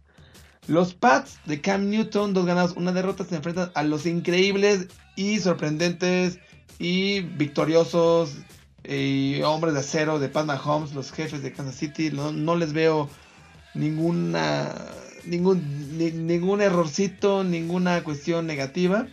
Los 0.67 0.95
Pats 0.95 1.39
de 1.45 1.61
Cam 1.61 1.89
Newton, 1.91 2.35
dos 2.35 2.47
ganados, 2.47 2.75
una 2.77 2.93
derrota, 2.93 3.25
se 3.25 3.37
enfrentan 3.37 3.71
a 3.75 3.85
los 3.85 4.07
increíbles 4.07 4.89
y 5.15 5.39
sorprendentes 5.39 6.41
y 6.79 7.21
victoriosos 7.21 8.35
y 8.83 9.43
hombres 9.43 9.75
de 9.75 9.81
acero 9.81 10.19
de 10.19 10.29
Pat 10.29 10.47
Mahomes, 10.47 10.95
los 10.95 11.13
jefes 11.13 11.43
de 11.43 11.53
Kansas 11.53 11.77
City. 11.77 12.11
No, 12.11 12.57
les 12.57 12.73
veo 12.73 13.09
ninguna 13.75 14.75
ningún, 15.27 15.99
ningún 16.27 16.61
errorcito, 16.61 17.45
ninguna 17.45 18.03
cuestión 18.05 18.47
negativa. 18.47 19.07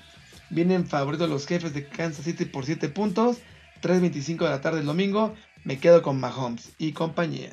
Vienen 0.50 0.86
favoritos 0.86 1.30
los 1.30 1.48
jefes 1.48 1.74
de 1.74 1.88
Kansas 1.88 2.26
City 2.26 2.46
por 2.46 2.66
7 2.66 2.90
puntos. 2.90 3.38
3.25 3.82 4.44
de 4.46 4.50
la 4.50 4.62
tarde 4.62 4.80
el 4.80 4.86
domingo. 4.86 5.34
Me 5.64 5.80
quedo 5.80 6.02
con 6.02 6.20
Mahomes 6.20 6.74
y 6.78 6.94
compañía. 6.94 7.52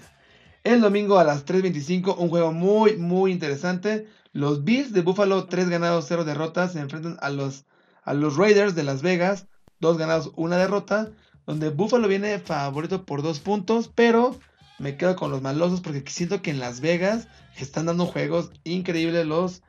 El 0.62 0.80
domingo 0.80 1.18
a 1.18 1.24
las 1.24 1.46
3.25, 1.46 2.16
un 2.18 2.28
juego 2.28 2.52
muy, 2.52 2.96
muy 2.96 3.32
interesante. 3.32 4.06
Los 4.32 4.62
Bills 4.64 4.92
de 4.92 5.00
Buffalo, 5.00 5.46
3 5.46 5.68
ganados, 5.68 6.04
0 6.08 6.24
derrotas, 6.24 6.72
se 6.72 6.80
enfrentan 6.80 7.16
a 7.20 7.30
los, 7.30 7.64
a 8.04 8.14
los 8.14 8.36
Raiders 8.36 8.74
de 8.74 8.82
Las 8.82 9.02
Vegas, 9.02 9.46
2 9.80 9.96
ganados, 9.96 10.32
1 10.36 10.56
derrota. 10.56 11.10
Donde 11.46 11.70
Buffalo 11.70 12.06
viene 12.06 12.38
favorito 12.38 13.06
por 13.06 13.22
2 13.22 13.40
puntos, 13.40 13.90
pero 13.92 14.38
me 14.80 14.96
quedo 14.96 15.14
con 15.14 15.30
los 15.30 15.42
malosos 15.42 15.82
porque 15.82 16.02
siento 16.10 16.40
que 16.40 16.50
en 16.50 16.58
Las 16.58 16.80
Vegas 16.80 17.28
están 17.58 17.84
dando 17.84 18.06
juegos 18.06 18.50
increíbles 18.64 19.26
los, 19.26 19.62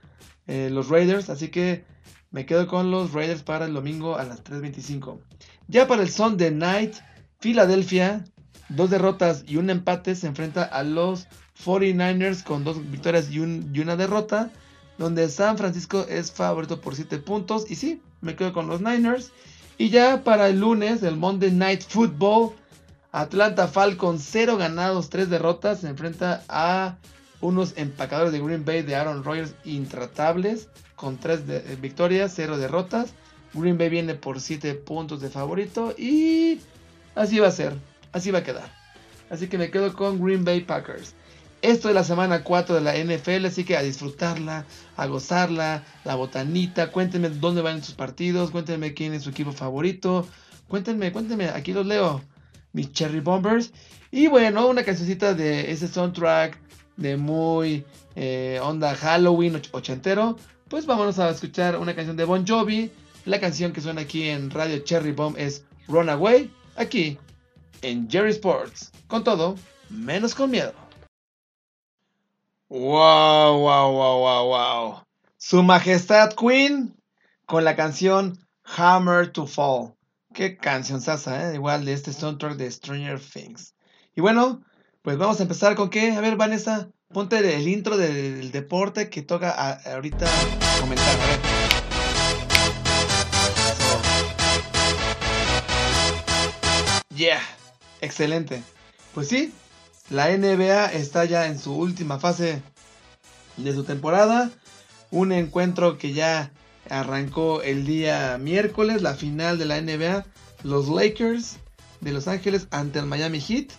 eh, 0.47 0.69
los 0.71 0.87
Raiders. 0.87 1.29
Así 1.29 1.49
que 1.49 1.83
me 2.31 2.45
quedo 2.45 2.65
con 2.65 2.91
los 2.91 3.11
Raiders 3.11 3.43
para 3.43 3.65
el 3.65 3.73
domingo 3.73 4.15
a 4.15 4.23
las 4.23 4.41
3.25. 4.41 5.19
Ya 5.67 5.85
para 5.85 6.01
el 6.01 6.09
Sunday 6.09 6.51
Night, 6.51 6.95
Filadelfia, 7.41 8.23
dos 8.69 8.89
derrotas 8.89 9.43
y 9.45 9.57
un 9.57 9.69
empate, 9.69 10.15
se 10.15 10.27
enfrenta 10.27 10.63
a 10.63 10.81
los 10.83 11.27
49ers 11.65 12.43
con 12.43 12.63
dos 12.63 12.89
victorias 12.89 13.29
y, 13.29 13.39
una 13.39 13.97
derrota. 13.97 14.49
Donde 14.97 15.27
San 15.29 15.57
Francisco 15.57 16.05
es 16.07 16.31
favorito 16.31 16.79
por 16.79 16.95
7 16.95 17.17
puntos. 17.17 17.69
Y 17.69 17.75
sí, 17.75 18.01
me 18.21 18.37
quedo 18.37 18.53
con 18.53 18.67
los 18.67 18.81
Niners. 18.81 19.33
Y 19.77 19.89
ya 19.89 20.23
para 20.23 20.47
el 20.47 20.59
lunes, 20.59 21.03
el 21.03 21.17
Monday 21.17 21.51
Night 21.51 21.81
Football, 21.81 22.53
Atlanta 23.11 23.67
Falcons 23.67 24.25
0 24.31 24.57
ganados, 24.57 25.09
3 25.09 25.29
derrotas. 25.29 25.81
Se 25.81 25.87
enfrenta 25.87 26.43
a 26.47 26.97
unos 27.41 27.73
empacadores 27.77 28.31
de 28.31 28.39
Green 28.39 28.63
Bay 28.63 28.83
de 28.83 28.95
Aaron 28.95 29.23
Rodgers 29.23 29.53
intratables 29.65 30.69
con 30.95 31.17
3 31.17 31.41
eh, 31.47 31.77
victorias, 31.81 32.33
0 32.35 32.57
derrotas. 32.57 33.13
Green 33.53 33.77
Bay 33.77 33.89
viene 33.89 34.15
por 34.15 34.39
7 34.39 34.75
puntos 34.75 35.19
de 35.19 35.29
favorito 35.29 35.93
y 35.97 36.61
así 37.15 37.39
va 37.39 37.47
a 37.47 37.51
ser, 37.51 37.73
así 38.13 38.31
va 38.31 38.39
a 38.39 38.43
quedar. 38.43 38.71
Así 39.29 39.47
que 39.47 39.57
me 39.57 39.71
quedo 39.71 39.93
con 39.93 40.23
Green 40.23 40.45
Bay 40.45 40.61
Packers. 40.61 41.15
Esto 41.61 41.89
es 41.89 41.95
la 41.95 42.03
semana 42.03 42.43
4 42.43 42.75
de 42.75 42.81
la 42.81 42.95
NFL, 42.95 43.45
así 43.45 43.63
que 43.63 43.77
a 43.77 43.83
disfrutarla, 43.83 44.65
a 44.97 45.05
gozarla, 45.05 45.83
la 46.05 46.15
botanita. 46.15 46.91
Cuéntenme 46.91 47.29
dónde 47.29 47.61
van 47.61 47.83
sus 47.83 47.93
partidos, 47.93 48.51
cuéntenme 48.51 48.93
quién 48.93 49.13
es 49.13 49.23
su 49.23 49.29
equipo 49.29 49.51
favorito. 49.51 50.27
Cuéntenme, 50.67 51.11
cuéntenme, 51.11 51.49
aquí 51.49 51.73
los 51.73 51.85
leo. 51.85 52.21
Mis 52.73 52.91
Cherry 52.91 53.19
Bombers. 53.19 53.71
Y 54.11 54.27
bueno, 54.27 54.67
una 54.67 54.83
cancioncita 54.83 55.33
de 55.33 55.71
ese 55.71 55.87
soundtrack 55.87 56.59
de 56.97 57.17
muy 57.17 57.85
eh, 58.15 58.59
onda 58.61 58.95
Halloween 58.95 59.61
ochentero 59.71 60.37
pues 60.71 60.85
vámonos 60.85 61.19
a 61.19 61.29
escuchar 61.29 61.75
una 61.77 61.93
canción 61.93 62.15
de 62.15 62.23
Bon 62.23 62.47
Jovi. 62.47 62.89
La 63.25 63.41
canción 63.41 63.73
que 63.73 63.81
suena 63.81 64.01
aquí 64.01 64.29
en 64.29 64.49
Radio 64.49 64.79
Cherry 64.79 65.11
Bomb 65.11 65.35
es 65.37 65.65
Runaway, 65.89 66.49
aquí 66.77 67.19
en 67.81 68.09
Jerry 68.09 68.31
Sports. 68.31 68.89
Con 69.07 69.25
todo, 69.25 69.55
menos 69.89 70.33
con 70.33 70.49
miedo. 70.49 70.73
Wow, 72.69 73.59
wow, 73.59 73.91
wow, 73.91 74.19
wow, 74.19 74.45
wow. 74.45 75.03
Su 75.35 75.61
Majestad 75.61 76.35
Queen 76.35 76.95
con 77.45 77.65
la 77.65 77.75
canción 77.75 78.39
Hammer 78.63 79.29
to 79.29 79.45
Fall. 79.45 79.93
Qué 80.33 80.57
canción 80.57 81.01
sasa, 81.01 81.51
¿eh? 81.51 81.55
igual 81.55 81.85
de 81.85 81.93
este 81.93 82.13
soundtrack 82.13 82.55
de 82.55 82.71
Stranger 82.71 83.19
Things. 83.19 83.75
Y 84.15 84.21
bueno, 84.21 84.63
pues 85.01 85.17
vamos 85.17 85.39
a 85.39 85.43
empezar 85.43 85.75
con 85.75 85.89
qué. 85.89 86.11
A 86.11 86.21
ver, 86.21 86.37
Vanessa, 86.37 86.89
Ponte 87.13 87.39
el 87.39 87.67
intro 87.67 87.97
del 87.97 88.53
deporte 88.53 89.09
que 89.09 89.21
toca 89.21 89.51
ahorita 89.51 90.25
comentar. 90.79 91.05
Yeah, 97.13 97.41
excelente. 97.99 98.63
Pues 99.13 99.27
sí, 99.27 99.53
la 100.09 100.29
NBA 100.29 100.93
está 100.93 101.25
ya 101.25 101.47
en 101.47 101.59
su 101.59 101.75
última 101.75 102.17
fase 102.17 102.61
de 103.57 103.73
su 103.73 103.83
temporada. 103.83 104.49
Un 105.09 105.33
encuentro 105.33 105.97
que 105.97 106.13
ya 106.13 106.53
arrancó 106.91 107.63
el 107.63 107.85
día 107.85 108.37
miércoles, 108.37 109.01
la 109.01 109.15
final 109.15 109.57
de 109.57 109.65
la 109.65 109.81
NBA. 109.81 110.25
Los 110.63 110.87
Lakers 110.87 111.57
de 112.01 112.11
Los 112.11 112.27
Ángeles 112.27 112.67
ante 112.69 112.99
el 112.99 113.05
Miami 113.05 113.39
Heat 113.39 113.71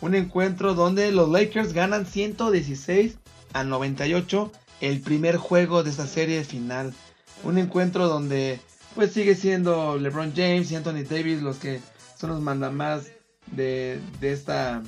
un 0.00 0.14
encuentro 0.14 0.74
donde 0.74 1.10
los 1.10 1.28
Lakers 1.28 1.72
ganan 1.72 2.06
116 2.06 3.18
a 3.52 3.64
98 3.64 4.52
el 4.80 5.00
primer 5.00 5.36
juego 5.36 5.82
de 5.82 5.90
esta 5.90 6.06
serie 6.06 6.44
final. 6.44 6.94
Un 7.42 7.58
encuentro 7.58 8.08
donde 8.08 8.60
pues 8.94 9.12
sigue 9.12 9.34
siendo 9.34 9.96
LeBron 9.98 10.32
James 10.34 10.70
y 10.70 10.76
Anthony 10.76 11.04
Davis 11.08 11.42
los 11.42 11.58
que 11.58 11.80
son 12.16 12.30
los 12.30 12.40
mandamás 12.40 13.12
de, 13.46 14.00
de, 14.20 14.32
esta, 14.32 14.82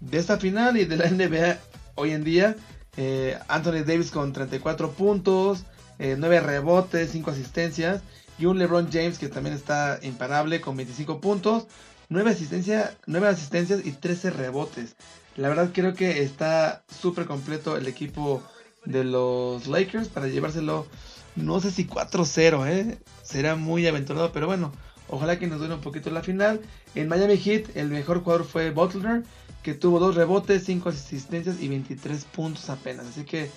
de 0.00 0.18
esta 0.18 0.38
final 0.38 0.76
y 0.76 0.84
de 0.84 0.96
la 0.96 1.10
NBA 1.10 1.58
hoy 1.94 2.10
en 2.12 2.24
día. 2.24 2.56
Eh, 2.96 3.38
Anthony 3.48 3.84
Davis 3.84 4.10
con 4.10 4.32
34 4.32 4.90
puntos, 4.92 5.64
9 5.98 6.36
eh, 6.36 6.40
rebotes, 6.40 7.10
5 7.10 7.30
asistencias. 7.30 8.02
Y 8.38 8.46
un 8.46 8.58
LeBron 8.58 8.90
James 8.92 9.18
que 9.18 9.28
también 9.28 9.54
está 9.54 9.98
imparable 10.02 10.60
con 10.60 10.76
25 10.76 11.20
puntos. 11.20 11.66
9, 12.08 12.30
asistencia, 12.30 12.96
9 13.06 13.28
asistencias 13.28 13.84
y 13.84 13.92
13 13.92 14.30
rebotes. 14.30 14.96
La 15.36 15.48
verdad 15.48 15.70
creo 15.72 15.94
que 15.94 16.22
está 16.22 16.82
súper 16.88 17.26
completo 17.26 17.76
el 17.76 17.86
equipo 17.88 18.42
de 18.84 19.04
los 19.04 19.66
Lakers 19.66 20.08
para 20.08 20.28
llevárselo, 20.28 20.86
no 21.34 21.60
sé 21.60 21.70
si 21.70 21.86
4-0, 21.86 22.66
¿eh? 22.68 22.98
será 23.22 23.56
muy 23.56 23.86
aventurado, 23.86 24.32
pero 24.32 24.46
bueno, 24.46 24.72
ojalá 25.08 25.38
que 25.38 25.46
nos 25.46 25.58
duele 25.58 25.74
un 25.74 25.80
poquito 25.80 26.10
la 26.10 26.22
final. 26.22 26.60
En 26.94 27.08
Miami 27.08 27.36
Heat 27.36 27.76
el 27.76 27.88
mejor 27.88 28.22
jugador 28.22 28.46
fue 28.46 28.70
Butler, 28.70 29.24
que 29.62 29.74
tuvo 29.74 29.98
2 29.98 30.14
rebotes, 30.14 30.64
5 30.64 30.88
asistencias 30.88 31.60
y 31.60 31.68
23 31.68 32.24
puntos 32.26 32.70
apenas. 32.70 33.06
Así 33.06 33.24
que 33.24 33.50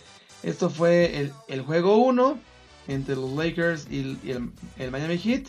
esto 0.43 0.69
fue 0.69 1.32
el, 1.47 1.62
juego 1.62 1.97
1 1.97 2.39
entre 2.88 3.15
los 3.15 3.32
Lakers 3.32 3.88
y, 3.89 4.17
el 4.78 4.91
Miami 4.91 5.17
Heat. 5.17 5.47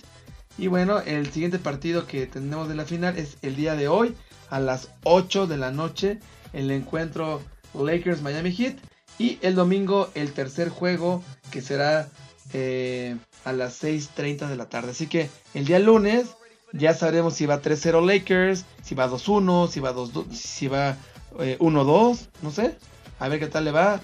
Y 0.58 0.66
bueno, 0.66 1.00
el 1.00 1.30
siguiente 1.30 1.58
partido 1.58 2.06
que 2.06 2.26
tenemos 2.26 2.68
de 2.68 2.74
la 2.74 2.84
final 2.84 3.16
es 3.16 3.38
el 3.42 3.56
día 3.56 3.76
de 3.76 3.88
hoy 3.88 4.14
a 4.50 4.60
las 4.60 4.90
8 5.04 5.46
de 5.46 5.56
la 5.56 5.70
noche. 5.70 6.18
El 6.52 6.70
encuentro 6.70 7.40
Lakers 7.74 8.22
Miami 8.22 8.52
Heat. 8.52 8.76
Y 9.18 9.38
el 9.42 9.54
domingo 9.54 10.10
el 10.14 10.32
tercer 10.32 10.70
juego 10.70 11.22
que 11.50 11.60
será 11.60 12.08
eh, 12.52 13.16
a 13.44 13.52
las 13.52 13.82
6.30 13.82 14.48
de 14.48 14.56
la 14.56 14.68
tarde. 14.68 14.90
Así 14.90 15.06
que 15.06 15.30
el 15.54 15.66
día 15.66 15.78
lunes 15.78 16.26
ya 16.72 16.94
sabremos 16.94 17.34
si 17.34 17.46
va 17.46 17.62
3-0 17.62 18.04
Lakers, 18.04 18.64
si 18.82 18.94
va 18.94 19.08
2-1, 19.08 19.68
si 19.68 19.80
va 19.80 19.92
2 19.92 20.12
si 20.32 20.68
va 20.68 20.96
1-2, 21.36 22.18
eh, 22.18 22.28
no 22.42 22.50
sé. 22.50 22.76
A 23.18 23.28
ver 23.28 23.38
qué 23.38 23.46
tal 23.46 23.64
le 23.64 23.72
va 23.72 24.00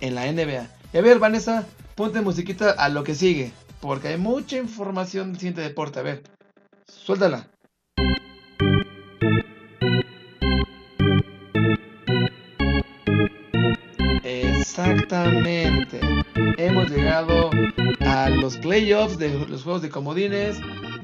en 0.00 0.14
la 0.14 0.30
NBA. 0.30 0.68
Y 0.92 0.98
a 0.98 1.00
ver, 1.02 1.18
Vanessa, 1.18 1.66
ponte 1.94 2.20
musiquita 2.20 2.70
a 2.70 2.88
lo 2.88 3.04
que 3.04 3.14
sigue. 3.14 3.52
porque 3.80 4.08
hay 4.08 4.18
mucha 4.18 4.58
información 4.58 5.32
del 5.32 5.40
siguiente 5.40 5.62
deporte. 5.62 6.00
A 6.00 6.02
ver, 6.02 6.22
suéltala. 6.86 7.48
Exactamente. 14.22 16.00
Hemos 16.58 16.90
llegado 16.90 17.50
a 18.00 18.28
los 18.30 18.56
playoffs 18.58 19.18
de 19.18 19.46
los 19.48 19.62
juegos 19.62 19.82
de 19.82 19.90
comodines 19.90 20.58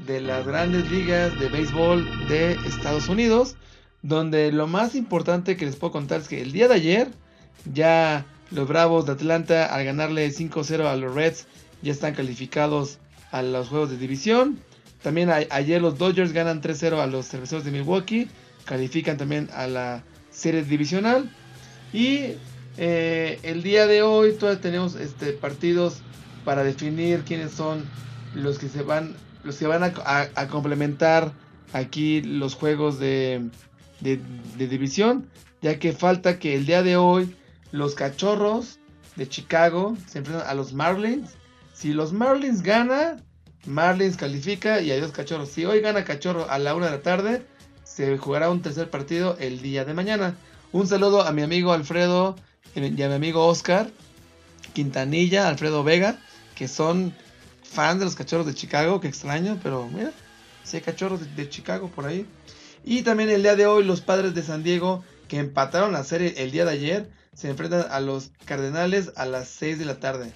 de 0.05 0.21
las 0.21 0.47
grandes 0.47 0.89
ligas 0.89 1.37
de 1.39 1.49
béisbol 1.49 2.27
de 2.29 2.53
Estados 2.65 3.09
Unidos, 3.09 3.55
donde 4.01 4.51
lo 4.51 4.67
más 4.67 4.95
importante 4.95 5.57
que 5.57 5.65
les 5.65 5.75
puedo 5.75 5.91
contar 5.91 6.21
es 6.21 6.27
que 6.27 6.41
el 6.41 6.53
día 6.53 6.67
de 6.67 6.75
ayer 6.75 7.09
ya 7.73 8.25
los 8.51 8.67
Bravos 8.67 9.05
de 9.05 9.13
Atlanta 9.13 9.65
al 9.65 9.85
ganarle 9.85 10.29
5-0 10.29 10.85
a 10.85 10.95
los 10.95 11.13
Reds 11.13 11.47
ya 11.81 11.91
están 11.91 12.13
calificados 12.13 12.99
a 13.31 13.41
los 13.41 13.67
juegos 13.69 13.89
de 13.89 13.97
división. 13.97 14.59
También 15.01 15.29
ayer 15.29 15.81
los 15.81 15.97
Dodgers 15.97 16.33
ganan 16.33 16.61
3-0 16.61 16.99
a 16.99 17.07
los 17.07 17.27
Cerveceros 17.27 17.63
de 17.63 17.71
Milwaukee, 17.71 18.27
califican 18.65 19.17
también 19.17 19.49
a 19.53 19.67
la 19.67 20.03
serie 20.31 20.63
divisional. 20.63 21.29
Y 21.93 22.33
eh, 22.77 23.39
el 23.43 23.63
día 23.63 23.87
de 23.87 24.01
hoy 24.01 24.33
todavía 24.33 24.61
tenemos 24.61 24.95
este, 24.95 25.33
partidos 25.33 26.01
para 26.45 26.63
definir 26.63 27.21
quiénes 27.21 27.51
son 27.51 27.85
los 28.33 28.59
que 28.59 28.69
se 28.69 28.81
van, 28.81 29.15
los 29.43 29.57
que 29.57 29.67
van 29.67 29.83
a, 29.83 30.47
complementar 30.47 31.31
aquí 31.73 32.21
los 32.21 32.55
juegos 32.55 32.99
de, 32.99 33.49
de, 33.99 34.19
división, 34.67 35.27
ya 35.61 35.79
que 35.79 35.91
falta 35.93 36.39
que 36.39 36.55
el 36.55 36.65
día 36.65 36.83
de 36.83 36.97
hoy 36.97 37.35
los 37.71 37.95
cachorros 37.95 38.79
de 39.15 39.27
Chicago 39.27 39.97
se 40.07 40.19
enfrentan 40.19 40.47
a 40.47 40.53
los 40.53 40.73
Marlins. 40.73 41.31
Si 41.73 41.93
los 41.93 42.13
Marlins 42.13 42.61
gana, 42.61 43.17
Marlins 43.65 44.17
califica 44.17 44.81
y 44.81 44.91
adiós 44.91 45.11
cachorros. 45.11 45.49
Si 45.49 45.65
hoy 45.65 45.81
gana 45.81 46.05
cachorro 46.05 46.49
a 46.49 46.59
la 46.59 46.75
una 46.75 46.87
de 46.87 46.91
la 46.93 47.01
tarde, 47.01 47.45
se 47.83 48.17
jugará 48.17 48.49
un 48.49 48.61
tercer 48.61 48.89
partido 48.89 49.37
el 49.39 49.61
día 49.61 49.85
de 49.85 49.93
mañana. 49.93 50.35
Un 50.71 50.87
saludo 50.87 51.21
a 51.21 51.31
mi 51.31 51.41
amigo 51.41 51.73
Alfredo 51.73 52.35
y 52.75 53.01
a 53.01 53.07
mi 53.07 53.15
amigo 53.15 53.47
Oscar 53.47 53.89
Quintanilla, 54.73 55.47
Alfredo 55.47 55.83
Vega, 55.83 56.19
que 56.55 56.67
son 56.67 57.11
fans 57.63 57.99
de 57.99 58.05
los 58.05 58.15
cachorros 58.15 58.45
de 58.45 58.53
Chicago, 58.53 59.01
que 59.01 59.07
extraño, 59.07 59.59
pero 59.63 59.87
mira, 59.87 60.11
sí 60.63 60.77
hay 60.77 60.83
cachorros 60.83 61.35
de, 61.35 61.49
Chicago 61.49 61.89
por 61.89 62.05
ahí. 62.05 62.27
Y 62.83 63.01
también 63.01 63.29
el 63.29 63.41
día 63.41 63.55
de 63.55 63.65
hoy 63.65 63.83
los 63.83 64.01
padres 64.01 64.35
de 64.35 64.43
San 64.43 64.63
Diego, 64.63 65.03
que 65.27 65.39
empataron 65.39 65.91
la 65.91 66.03
serie 66.03 66.35
el 66.37 66.51
día 66.51 66.63
de 66.65 66.71
ayer, 66.71 67.09
se 67.37 67.49
enfrentan 67.49 67.85
a 67.91 67.99
los 67.99 68.31
Cardenales 68.45 69.11
a 69.15 69.25
las 69.27 69.47
6 69.49 69.77
de 69.77 69.85
la 69.85 69.99
tarde. 69.99 70.33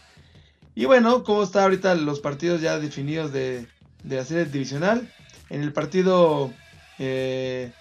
Y 0.76 0.86
bueno, 0.86 1.24
¿cómo 1.24 1.42
está 1.42 1.64
ahorita 1.64 1.96
los 1.96 2.20
partidos 2.20 2.62
ya 2.62 2.78
definidos 2.78 3.34
de, 3.34 3.68
la 4.08 4.24
serie 4.24 4.46
divisional? 4.46 5.12
En 5.50 5.64
el 5.64 5.74
partido 5.74 6.54
eh, 7.00 7.72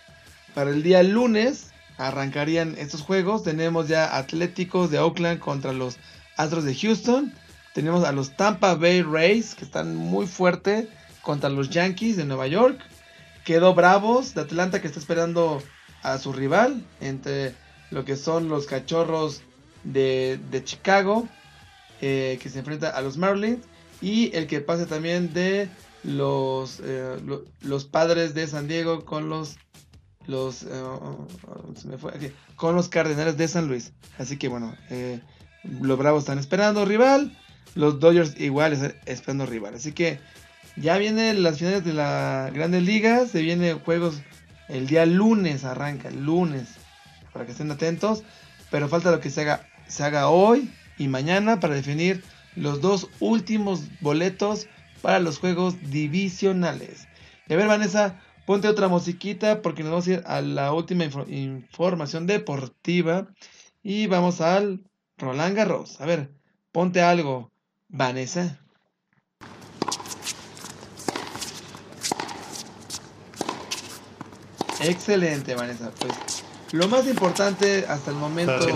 para 0.54 0.70
el 0.70 0.82
día 0.82 1.02
lunes, 1.02 1.70
arrancarían 1.98 2.76
estos 2.78 3.02
juegos. 3.02 3.42
Tenemos 3.42 3.88
ya 3.88 4.16
Atléticos 4.16 4.90
de 4.90 4.98
Oakland 4.98 5.38
contra 5.38 5.74
los 5.74 5.98
Astros 6.38 6.64
de 6.64 6.74
Houston. 6.74 7.30
Tenemos 7.74 8.04
a 8.04 8.12
los 8.12 8.34
Tampa 8.38 8.74
Bay 8.74 9.02
Rays 9.02 9.54
que 9.54 9.66
están 9.66 9.96
muy 9.96 10.26
fuerte 10.26 10.88
contra 11.20 11.50
los 11.50 11.68
Yankees 11.68 12.16
de 12.16 12.24
Nueva 12.24 12.46
York. 12.46 12.80
Quedó 13.44 13.74
Bravos 13.74 14.34
de 14.34 14.40
Atlanta 14.40 14.80
que 14.80 14.86
está 14.86 14.98
esperando 14.98 15.62
a 16.02 16.16
su 16.16 16.32
rival 16.32 16.82
entre 17.02 17.54
lo 17.90 18.04
que 18.04 18.16
son 18.16 18.48
los 18.48 18.66
Cachorros 18.66 19.42
de, 19.84 20.40
Chicago 20.64 21.28
eh, 22.00 22.38
que 22.42 22.48
se 22.48 22.60
enfrenta 22.60 22.90
a 22.90 23.00
los 23.02 23.16
Marlins 23.16 23.64
y 24.00 24.34
el 24.34 24.46
que 24.46 24.60
pase 24.60 24.86
también 24.86 25.32
de 25.32 25.68
los, 26.04 26.80
eh, 26.82 27.16
los 27.60 27.84
padres 27.84 28.34
de 28.34 28.46
San 28.46 28.68
Diego 28.68 29.04
con 29.04 29.28
los 29.28 29.56
los 30.26 30.62
eh, 30.62 32.32
con 32.56 32.76
los 32.76 32.88
Cardenales 32.88 33.36
de 33.36 33.48
San 33.48 33.68
Luis. 33.68 33.92
Así 34.18 34.36
que 34.36 34.48
bueno, 34.48 34.74
los 35.64 35.98
Bravos 35.98 36.22
están 36.22 36.38
esperando 36.38 36.84
rival, 36.84 37.36
los 37.74 38.00
Dodgers 38.00 38.38
igual 38.38 38.74
están 38.74 38.94
esperando 39.06 39.46
rival. 39.46 39.74
Así 39.74 39.92
que 39.92 40.20
ya 40.76 40.98
vienen 40.98 41.42
las 41.42 41.58
finales 41.58 41.84
de 41.84 41.94
la 41.94 42.50
Grandes 42.52 42.82
Ligas, 42.82 43.30
se 43.30 43.42
vienen 43.42 43.78
juegos 43.80 44.20
el 44.68 44.86
día 44.86 45.04
lunes 45.04 45.64
arranca, 45.64 46.08
el 46.08 46.24
lunes, 46.24 46.68
para 47.32 47.46
que 47.46 47.52
estén 47.52 47.70
atentos, 47.70 48.22
pero 48.70 48.88
falta 48.88 49.10
lo 49.10 49.20
que 49.20 49.30
se 49.30 49.42
haga 49.42 49.66
se 49.86 50.04
haga 50.04 50.28
hoy 50.28 50.70
y 50.98 51.08
mañana 51.08 51.58
para 51.58 51.74
definir 51.74 52.22
los 52.54 52.80
dos 52.80 53.08
últimos 53.18 53.82
boletos 54.00 54.68
para 55.02 55.18
los 55.18 55.38
juegos 55.38 55.76
divisionales. 55.90 57.08
Y 57.48 57.54
a 57.54 57.56
ver, 57.56 57.66
Vanessa, 57.66 58.20
Ponte 58.50 58.66
otra 58.66 58.88
musiquita 58.88 59.62
porque 59.62 59.84
nos 59.84 59.92
vamos 59.92 60.08
a 60.08 60.10
ir 60.10 60.22
a 60.26 60.40
la 60.40 60.72
última 60.72 61.04
información 61.04 62.26
deportiva. 62.26 63.28
Y 63.80 64.08
vamos 64.08 64.40
al 64.40 64.84
Roland 65.18 65.56
Garros. 65.56 66.00
A 66.00 66.04
ver, 66.04 66.32
ponte 66.72 67.00
algo, 67.00 67.52
Vanessa. 67.86 68.58
Excelente, 74.80 75.54
Vanessa. 75.54 75.92
Pues 76.00 76.39
lo 76.72 76.88
más 76.88 77.06
importante 77.06 77.84
hasta 77.88 78.10
el 78.10 78.16
momento 78.16 78.66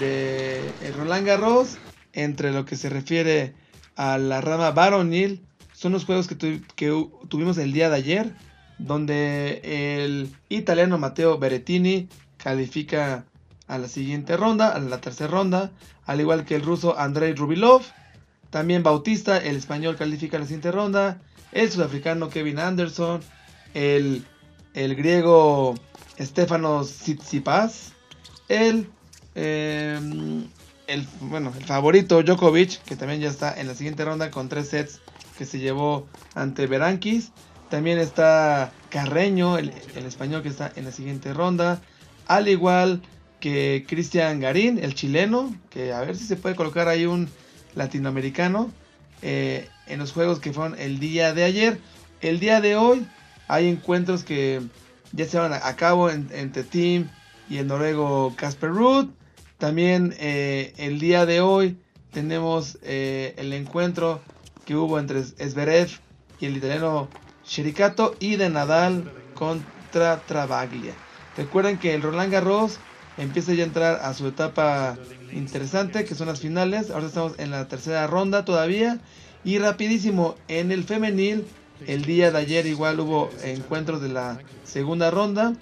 de 0.00 0.60
el 0.82 0.94
Roland 0.94 1.26
Garros, 1.26 1.78
entre 2.12 2.52
lo 2.52 2.64
que 2.64 2.76
se 2.76 2.88
refiere 2.88 3.54
a 3.96 4.18
la 4.18 4.40
rama 4.40 4.70
varonil, 4.70 5.42
son 5.72 5.92
los 5.92 6.04
juegos 6.04 6.28
que, 6.28 6.60
que 6.76 7.08
tuvimos 7.28 7.58
el 7.58 7.72
día 7.72 7.88
de 7.90 7.96
ayer 7.96 8.34
donde 8.78 9.60
el 9.64 10.30
italiano 10.48 10.98
Matteo 10.98 11.38
Berettini 11.38 12.08
califica 12.36 13.24
a 13.66 13.78
la 13.78 13.88
siguiente 13.88 14.36
ronda, 14.36 14.70
a 14.70 14.78
la 14.78 15.00
tercera 15.00 15.30
ronda, 15.30 15.72
al 16.06 16.20
igual 16.20 16.44
que 16.44 16.54
el 16.54 16.62
ruso 16.62 16.98
Andrei 16.98 17.34
Rubilov. 17.34 17.82
También 18.50 18.82
Bautista, 18.82 19.36
el 19.36 19.56
español, 19.56 19.96
califica 19.96 20.36
a 20.36 20.40
la 20.40 20.46
siguiente 20.46 20.72
ronda. 20.72 21.20
El 21.52 21.70
sudafricano 21.70 22.30
Kevin 22.30 22.58
Anderson. 22.58 23.20
El, 23.74 24.24
griego 24.74 25.74
Stefanos 26.18 26.90
Tsitsipas. 26.90 27.92
El, 28.48 28.88
em, 29.34 30.48
el, 30.86 31.06
bueno, 31.20 31.52
el 31.56 31.64
favorito 31.64 32.22
Djokovic, 32.22 32.82
que 32.84 32.96
también 32.96 33.20
ya 33.20 33.28
está 33.28 33.58
en 33.58 33.66
la 33.66 33.74
siguiente 33.74 34.04
ronda 34.04 34.30
con 34.30 34.48
tres 34.48 34.68
sets 34.68 35.00
que 35.36 35.44
se 35.44 35.58
llevó 35.58 36.06
ante 36.34 36.66
Berankis. 36.66 37.30
También 37.70 37.98
está 37.98 38.72
Carreño, 38.88 39.58
el, 39.58 39.72
español 39.94 40.42
que 40.42 40.48
está 40.48 40.72
en 40.74 40.84
la 40.86 40.92
siguiente 40.92 41.34
ronda. 41.34 41.82
Al 42.26 42.48
igual 42.48 43.02
que 43.40 43.84
Cristian 43.86 44.40
Garín, 44.40 44.78
el 44.82 44.94
chileno, 44.94 45.54
que 45.70 45.92
a 45.92 46.00
ver 46.00 46.16
si 46.16 46.24
se 46.24 46.36
puede 46.36 46.56
colocar 46.56 46.88
ahí 46.88 47.06
un 47.06 47.28
latinoamericano 47.74 48.70
eh, 49.22 49.68
en 49.86 49.98
los 49.98 50.12
juegos 50.12 50.40
que 50.40 50.52
fueron 50.52 50.78
el 50.78 50.98
día 50.98 51.34
de 51.34 51.44
ayer. 51.44 51.78
El 52.20 52.40
día 52.40 52.60
de 52.60 52.74
hoy 52.74 53.06
hay 53.48 53.68
encuentros 53.68 54.24
que 54.24 54.62
ya 55.12 55.24
se 55.24 55.38
van 55.38 55.52
a 55.52 55.76
cabo 55.76 56.10
entre 56.10 56.62
Team 56.62 57.10
y 57.48 57.56
el 57.56 57.66
noruego 57.66 58.34
Casper 58.36 58.70
Ruud. 58.70 59.08
También 59.56 60.14
eh, 60.18 60.74
el 60.76 61.00
día 61.00 61.26
de 61.26 61.40
hoy 61.40 61.78
tenemos 62.12 62.78
eh, 62.82 63.34
el 63.38 63.52
encuentro 63.52 64.20
que 64.64 64.76
hubo 64.76 64.98
entre 64.98 65.20
Esberev 65.38 65.88
y 66.40 66.46
el 66.46 66.56
italiano 66.56 67.08
Shirikato 67.46 68.14
y 68.20 68.36
de 68.36 68.50
Nadal 68.50 69.10
contra 69.34 70.20
Travaglia. 70.20 70.92
Recuerden 71.36 71.78
que 71.78 71.94
el 71.94 72.02
Roland 72.02 72.30
Garros 72.30 72.78
empieza 73.16 73.54
ya 73.54 73.64
a 73.64 73.66
entrar 73.66 74.00
a 74.02 74.12
su 74.14 74.26
etapa 74.28 74.96
interesante, 75.32 76.04
que 76.04 76.14
son 76.14 76.26
las 76.26 76.40
finales. 76.40 76.90
Ahora 76.90 77.06
estamos 77.06 77.38
en 77.38 77.50
la 77.50 77.66
tercera 77.68 78.06
ronda 78.06 78.44
todavía. 78.44 79.00
Y 79.44 79.58
rapidísimo, 79.58 80.34
en 80.48 80.72
el 80.72 80.84
femenil, 80.84 81.46
el 81.86 82.04
día 82.04 82.30
de 82.30 82.38
ayer 82.38 82.66
igual 82.66 83.00
hubo 83.00 83.30
encuentros 83.42 84.00
de 84.00 84.08
la 84.08 84.38
segunda 84.64 85.10
ronda, 85.10 85.54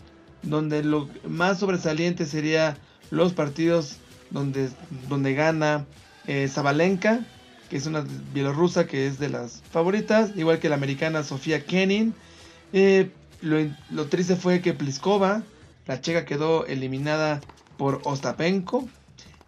donde 0.42 0.82
lo 0.82 1.08
más 1.28 1.58
sobresaliente 1.58 2.26
sería 2.26 2.76
los 3.10 3.32
partidos 3.32 3.96
donde, 4.30 4.70
donde 5.08 5.34
gana 5.34 5.86
eh, 6.26 6.48
Zabalenka 6.48 7.24
que 7.68 7.76
es 7.76 7.86
una 7.86 8.04
bielorrusa 8.32 8.86
que 8.86 9.06
es 9.06 9.18
de 9.18 9.28
las 9.28 9.62
favoritas, 9.70 10.30
igual 10.36 10.58
que 10.58 10.68
la 10.68 10.76
americana 10.76 11.22
Sofía 11.22 11.64
Kenin. 11.64 12.14
Eh, 12.72 13.10
lo, 13.40 14.06
triste 14.06 14.36
fue 14.36 14.60
que 14.60 14.72
Pliskova, 14.72 15.42
la 15.86 16.00
checa, 16.00 16.24
quedó 16.24 16.66
eliminada 16.66 17.40
por 17.76 18.00
Ostapenko. 18.04 18.88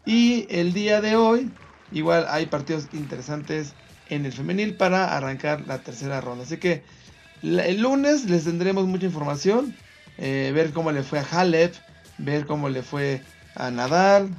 Y 0.05 0.47
el 0.51 0.73
día 0.73 1.01
de 1.01 1.17
hoy, 1.17 1.51
igual 1.93 2.27
hay 2.29 2.47
partidos 2.47 2.89
interesantes 2.93 3.75
en 4.11 4.27
el 4.27 4.33
femenil 4.33 4.75
para 4.75 5.17
arrancar 5.17 5.67
la 5.67 5.79
tercera 5.79 6.21
ronda. 6.21 6.45
Así 6.45 6.59
que 6.59 6.83
el 7.43 7.81
lunes 7.81 8.25
les 8.25 8.45
tendremos 8.45 8.87
mucha 8.87 9.07
información. 9.07 9.75
Eh, 10.19 10.51
ver 10.55 10.73
cómo 10.73 10.91
le 10.91 11.03
fue 11.03 11.21
a 11.21 11.27
Halep, 11.31 11.75
ver 12.19 12.47
cómo 12.47 12.69
le 12.69 12.83
fue 12.83 13.23
a 13.55 13.71
Nadal, 13.71 14.31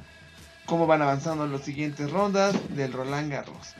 cómo 0.66 0.86
van 0.86 1.02
avanzando 1.02 1.46
las 1.46 1.62
siguientes 1.62 2.10
rondas 2.10 2.54
del 2.76 2.92
Roland 2.92 3.32
Garros. 3.32 3.74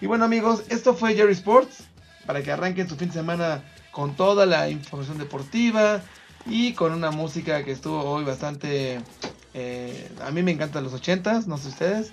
Y 0.00 0.06
bueno 0.06 0.24
amigos, 0.24 0.64
esto 0.70 0.94
fue 0.94 1.14
Jerry 1.14 1.32
Sports, 1.32 1.84
para 2.26 2.42
que 2.42 2.50
arranquen 2.50 2.88
su 2.88 2.96
fin 2.96 3.08
de 3.08 3.14
semana 3.14 3.62
con 3.90 4.16
toda 4.16 4.46
la 4.46 4.68
información 4.70 5.18
deportiva 5.18 6.00
y 6.46 6.72
con 6.72 6.92
una 6.92 7.10
música 7.10 7.62
que 7.64 7.72
estuvo 7.72 8.02
hoy 8.02 8.24
bastante... 8.24 9.00
Eh, 9.54 10.10
a 10.24 10.30
mí 10.30 10.42
me 10.42 10.50
encantan 10.50 10.82
los 10.82 10.94
80s, 10.94 11.44
no 11.44 11.58
sé 11.58 11.68
ustedes. 11.68 12.12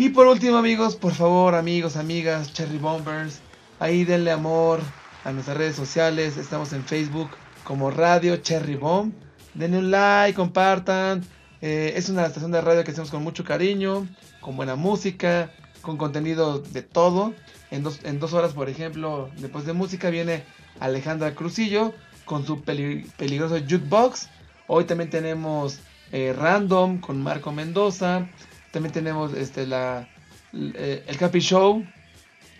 Y 0.00 0.08
por 0.08 0.26
último 0.26 0.56
amigos, 0.56 0.96
por 0.96 1.12
favor 1.12 1.54
amigos, 1.54 1.96
amigas, 1.96 2.54
Cherry 2.54 2.78
Bombers, 2.78 3.40
ahí 3.78 4.06
denle 4.06 4.30
amor 4.30 4.80
a 5.24 5.30
nuestras 5.30 5.58
redes 5.58 5.76
sociales, 5.76 6.38
estamos 6.38 6.72
en 6.72 6.84
Facebook 6.84 7.28
como 7.64 7.90
Radio 7.90 8.38
Cherry 8.38 8.76
Bomb. 8.76 9.12
Denle 9.52 9.76
un 9.76 9.90
like, 9.90 10.34
compartan. 10.34 11.22
Eh, 11.60 11.92
es 11.96 12.08
una 12.08 12.24
estación 12.24 12.50
de 12.50 12.62
radio 12.62 12.82
que 12.82 12.92
hacemos 12.92 13.10
con 13.10 13.22
mucho 13.22 13.44
cariño, 13.44 14.08
con 14.40 14.56
buena 14.56 14.74
música, 14.74 15.52
con 15.82 15.98
contenido 15.98 16.60
de 16.60 16.80
todo. 16.80 17.34
En 17.70 17.82
dos, 17.82 18.00
en 18.02 18.20
dos 18.20 18.32
horas, 18.32 18.54
por 18.54 18.70
ejemplo, 18.70 19.28
después 19.36 19.66
de 19.66 19.74
música 19.74 20.08
viene 20.08 20.44
Alejandra 20.80 21.34
Crucillo 21.34 21.92
con 22.24 22.46
su 22.46 22.62
peligroso 22.62 23.58
jukebox. 23.58 24.30
Hoy 24.66 24.84
también 24.84 25.10
tenemos 25.10 25.80
eh, 26.10 26.34
Random 26.34 27.02
con 27.02 27.22
Marco 27.22 27.52
Mendoza. 27.52 28.26
También 28.70 28.92
tenemos 28.92 29.34
este, 29.34 29.66
la, 29.66 30.08
eh, 30.52 31.04
el 31.06 31.16
Capi 31.16 31.40
Show 31.40 31.84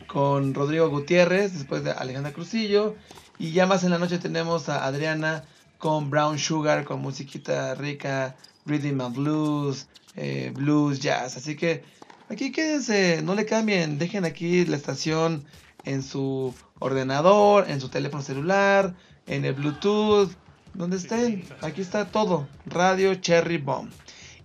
con 0.07 0.55
Rodrigo 0.55 0.89
Gutiérrez, 0.89 1.53
después 1.53 1.85
de 1.85 1.93
Alejandra 1.93 2.33
Crucillo. 2.33 2.97
Y 3.39 3.53
ya 3.53 3.67
más 3.67 3.85
en 3.85 3.91
la 3.91 3.99
noche 3.99 4.19
tenemos 4.19 4.69
a 4.69 4.85
Adriana 4.85 5.45
con 5.79 6.11
Brown 6.11 6.39
Sugar, 6.39 6.85
con 6.85 7.01
musiquita 7.01 7.75
rica, 7.75 8.37
rhythm 8.67 9.01
and 9.01 9.17
blues, 9.17 9.87
eh, 10.17 10.53
blues, 10.55 11.01
jazz. 11.01 11.37
Así 11.37 11.57
que 11.57 11.83
aquí 12.29 12.53
quédense, 12.53 13.23
no 13.23 13.35
le 13.35 13.47
cambien, 13.47 13.99
dejen 13.99 14.25
aquí 14.25 14.67
la 14.67 14.77
estación 14.77 15.45
en 15.85 16.03
su 16.03 16.55
ordenador, 16.81 17.71
en 17.71 17.81
su 17.81 17.89
teléfono 17.89 18.23
celular, 18.23 18.95
en 19.27 19.45
el 19.45 19.55
Bluetooth, 19.55 20.31
donde 20.75 20.97
estén. 20.97 21.45
Aquí 21.63 21.81
está 21.81 22.11
todo, 22.11 22.49
Radio 22.67 23.15
Cherry 23.15 23.59
Bomb. 23.59 23.91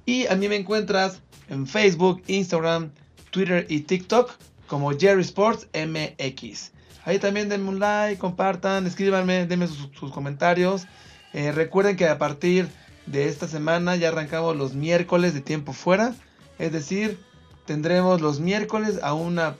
Y 0.06 0.28
a 0.28 0.36
mí 0.36 0.48
me 0.48 0.56
encuentras 0.56 1.20
en 1.50 1.66
Facebook, 1.66 2.22
Instagram, 2.28 2.92
Twitter 3.32 3.66
y 3.70 3.82
TikTok 3.82 4.32
como 4.68 4.92
Jerry 4.98 5.22
Sports 5.22 5.68
MX. 5.74 6.72
Ahí 7.04 7.20
también 7.20 7.50
denme 7.50 7.70
un 7.70 7.80
like, 7.80 8.20
compartan, 8.20 8.88
escríbanme, 8.88 9.46
denme 9.46 9.68
sus, 9.68 10.12
comentarios. 10.12 10.88
Eh, 11.34 11.52
recuerden 11.52 11.96
que 11.96 12.08
a 12.08 12.18
partir 12.18 12.68
de 13.06 13.28
esta 13.28 13.48
semana 13.48 13.96
ya 13.96 14.10
arrancamos 14.10 14.56
los 14.56 14.74
miércoles 14.74 15.34
de 15.34 15.42
tiempo 15.42 15.74
fuera. 15.74 16.16
Es 16.58 16.72
decir, 16.72 17.20
tendremos 17.66 18.22
los 18.22 18.40
miércoles 18.40 19.00
a 19.04 19.14
una, 19.14 19.56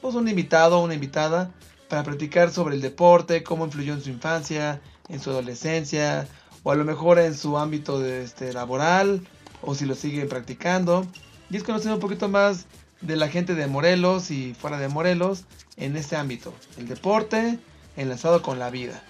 pues 0.00 0.14
un 0.14 0.28
invitado 0.28 0.78
o 0.78 0.84
una 0.84 0.94
invitada 0.94 1.52
para 1.88 2.02
platicar 2.02 2.50
sobre 2.50 2.74
el 2.74 2.80
deporte, 2.80 3.42
cómo 3.42 3.64
influyó 3.64 3.94
en 3.94 4.02
su 4.02 4.10
infancia, 4.10 4.80
en 5.08 5.20
su 5.20 5.30
adolescencia, 5.30 6.26
o 6.62 6.72
a 6.72 6.74
lo 6.74 6.84
mejor 6.84 7.18
en 7.18 7.34
su 7.34 7.56
ámbito 7.58 8.00
de, 8.00 8.22
este, 8.22 8.52
laboral, 8.52 9.26
o 9.62 9.74
si 9.74 9.86
lo 9.86 9.94
sigue 9.94 10.26
practicando. 10.26 11.06
Y 11.50 11.56
es 11.56 11.62
conocer 11.62 11.92
un 11.92 12.00
poquito 12.00 12.28
más 12.28 12.66
de 13.00 13.16
la 13.16 13.28
gente 13.28 13.54
de 13.54 13.66
Morelos 13.66 14.30
y 14.30 14.54
fuera 14.54 14.78
de 14.78 14.88
Morelos 14.88 15.44
en 15.76 15.96
este 15.96 16.16
ámbito, 16.16 16.52
el 16.76 16.88
deporte 16.88 17.58
enlazado 17.96 18.42
con 18.42 18.58
la 18.58 18.70
vida. 18.70 19.02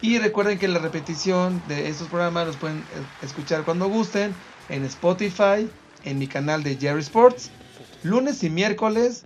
Y 0.00 0.18
recuerden 0.18 0.58
que 0.58 0.68
la 0.68 0.78
repetición 0.78 1.60
de 1.68 1.88
estos 1.88 2.08
programas 2.08 2.46
los 2.46 2.56
pueden 2.56 2.78
eh, 2.78 2.82
escuchar 3.22 3.64
cuando 3.64 3.88
gusten 3.88 4.32
en 4.68 4.84
Spotify, 4.84 5.68
en 6.04 6.18
mi 6.18 6.28
canal 6.28 6.62
de 6.62 6.76
Jerry 6.76 7.00
Sports, 7.00 7.50
lunes 8.02 8.44
y 8.44 8.50
miércoles, 8.50 9.24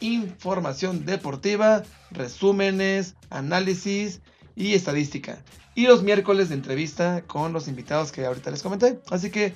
información 0.00 1.04
deportiva, 1.04 1.82
resúmenes, 2.10 3.16
análisis 3.30 4.20
y 4.54 4.74
estadística. 4.74 5.42
Y 5.74 5.86
los 5.86 6.04
miércoles 6.04 6.48
de 6.48 6.54
entrevista 6.54 7.22
con 7.26 7.52
los 7.52 7.66
invitados 7.66 8.12
que 8.12 8.24
ahorita 8.24 8.52
les 8.52 8.62
comenté. 8.62 9.00
Así 9.10 9.30
que 9.30 9.52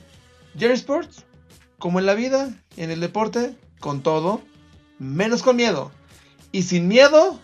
Jerry 0.56 0.74
Sports, 0.74 1.24
como 1.78 1.98
en 1.98 2.06
la 2.06 2.14
vida, 2.14 2.52
en 2.76 2.90
el 2.90 3.00
deporte, 3.00 3.56
con 3.80 4.02
todo, 4.02 4.40
menos 4.98 5.42
con 5.42 5.56
miedo. 5.56 5.90
Y 6.52 6.62
sin 6.62 6.88
miedo, 6.88 7.38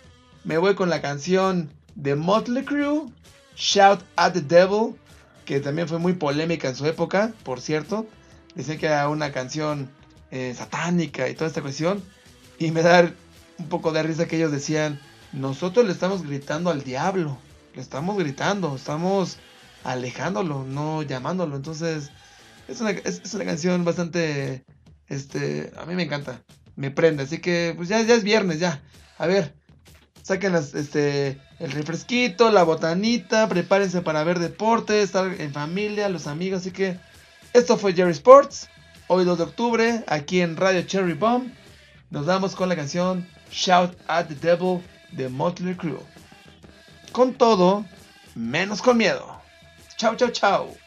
me 0.45 0.59
voy 0.59 0.75
con 0.75 0.91
la 0.91 1.01
canción 1.01 1.71
de 1.95 2.15
Motley 2.15 2.65
Crue, 2.65 3.07
Shout 3.57 4.01
at 4.17 4.33
the 4.33 4.41
Devil, 4.41 4.97
que 5.45 5.61
también 5.61 5.89
fue 5.89 5.99
muy 5.99 6.15
polémica 6.15 6.69
en 6.69 6.77
su 6.77 6.87
época, 6.87 7.33
por 7.45 7.61
cierto. 7.61 8.07
Dicen 8.55 8.79
que 8.79 8.87
era 8.87 9.09
una 9.09 9.33
canción 9.33 9.91
eh, 10.31 10.55
satánica 10.57 11.29
y 11.29 11.35
toda 11.35 11.49
esta 11.49 11.63
cuestión. 11.63 12.03
Y 12.59 12.71
me 12.71 12.83
da 12.83 13.13
un 13.59 13.69
poco 13.69 13.93
de 13.93 14.03
risa 14.03 14.27
que 14.27 14.37
ellos 14.37 14.53
decían, 14.53 15.01
nosotros 15.33 15.85
le 15.85 15.93
estamos 15.93 16.23
gritando 16.23 16.71
al 16.71 16.83
diablo, 16.83 17.39
le 17.75 17.83
estamos 17.83 18.17
gritando, 18.17 18.75
estamos 18.77 19.39
alejándolo, 19.83 20.65
no 20.65 21.03
llamándolo. 21.03 21.57
Entonces, 21.57 22.11
es 22.69 22.81
una, 22.81 22.91
es 22.91 23.35
una 23.35 23.45
canción 23.45 23.85
bastante 23.85 24.65
este, 25.09 25.73
a 25.77 25.85
mí 25.87 25.95
me 25.95 26.05
encanta. 26.05 26.43
Me 26.77 26.91
prende. 26.91 27.25
Así 27.25 27.39
que, 27.39 27.75
pues 27.77 27.89
ya, 27.89 28.01
ya 28.03 28.15
es 28.15 28.25
viernes, 28.25 28.61
ya. 28.61 28.83
A 29.19 29.27
ver. 29.27 29.55
Saquen 30.23 30.55
este, 30.55 31.39
el 31.59 31.73
refresquito, 31.73 32.51
la 32.51 32.63
botanita. 32.63 33.49
Prepárense 33.49 34.01
para 34.01 34.25
ver 34.25 34.39
deporte, 34.39 35.03
estar 35.03 35.27
en 35.39 35.53
familia, 35.53 36.09
los 36.09 36.27
amigos. 36.27 36.61
Así 36.61 36.71
que, 36.71 36.99
esto 37.53 37.77
fue 37.77 37.93
Jerry 37.93 38.13
Sports. 38.13 38.69
Hoy 39.07 39.25
2 39.25 39.37
de 39.37 39.45
octubre, 39.45 40.05
aquí 40.07 40.41
en 40.41 40.57
Radio 40.57 40.83
Cherry 40.83 41.13
Bomb. 41.13 41.53
Nos 42.11 42.27
damos 42.27 42.57
con 42.57 42.71
la 42.71 42.77
canción 42.77 43.29
Shout 43.51 43.95
at 44.09 44.27
the 44.27 44.35
Devil 44.35 44.81
de 45.13 45.29
Motley 45.29 45.75
Crue. 45.75 46.01
Con 47.13 47.35
todo, 47.35 47.85
menos 48.35 48.81
con 48.81 48.97
miedo. 48.97 49.41
Chao, 49.99 50.17
chao, 50.17 50.31
chao. 50.31 50.84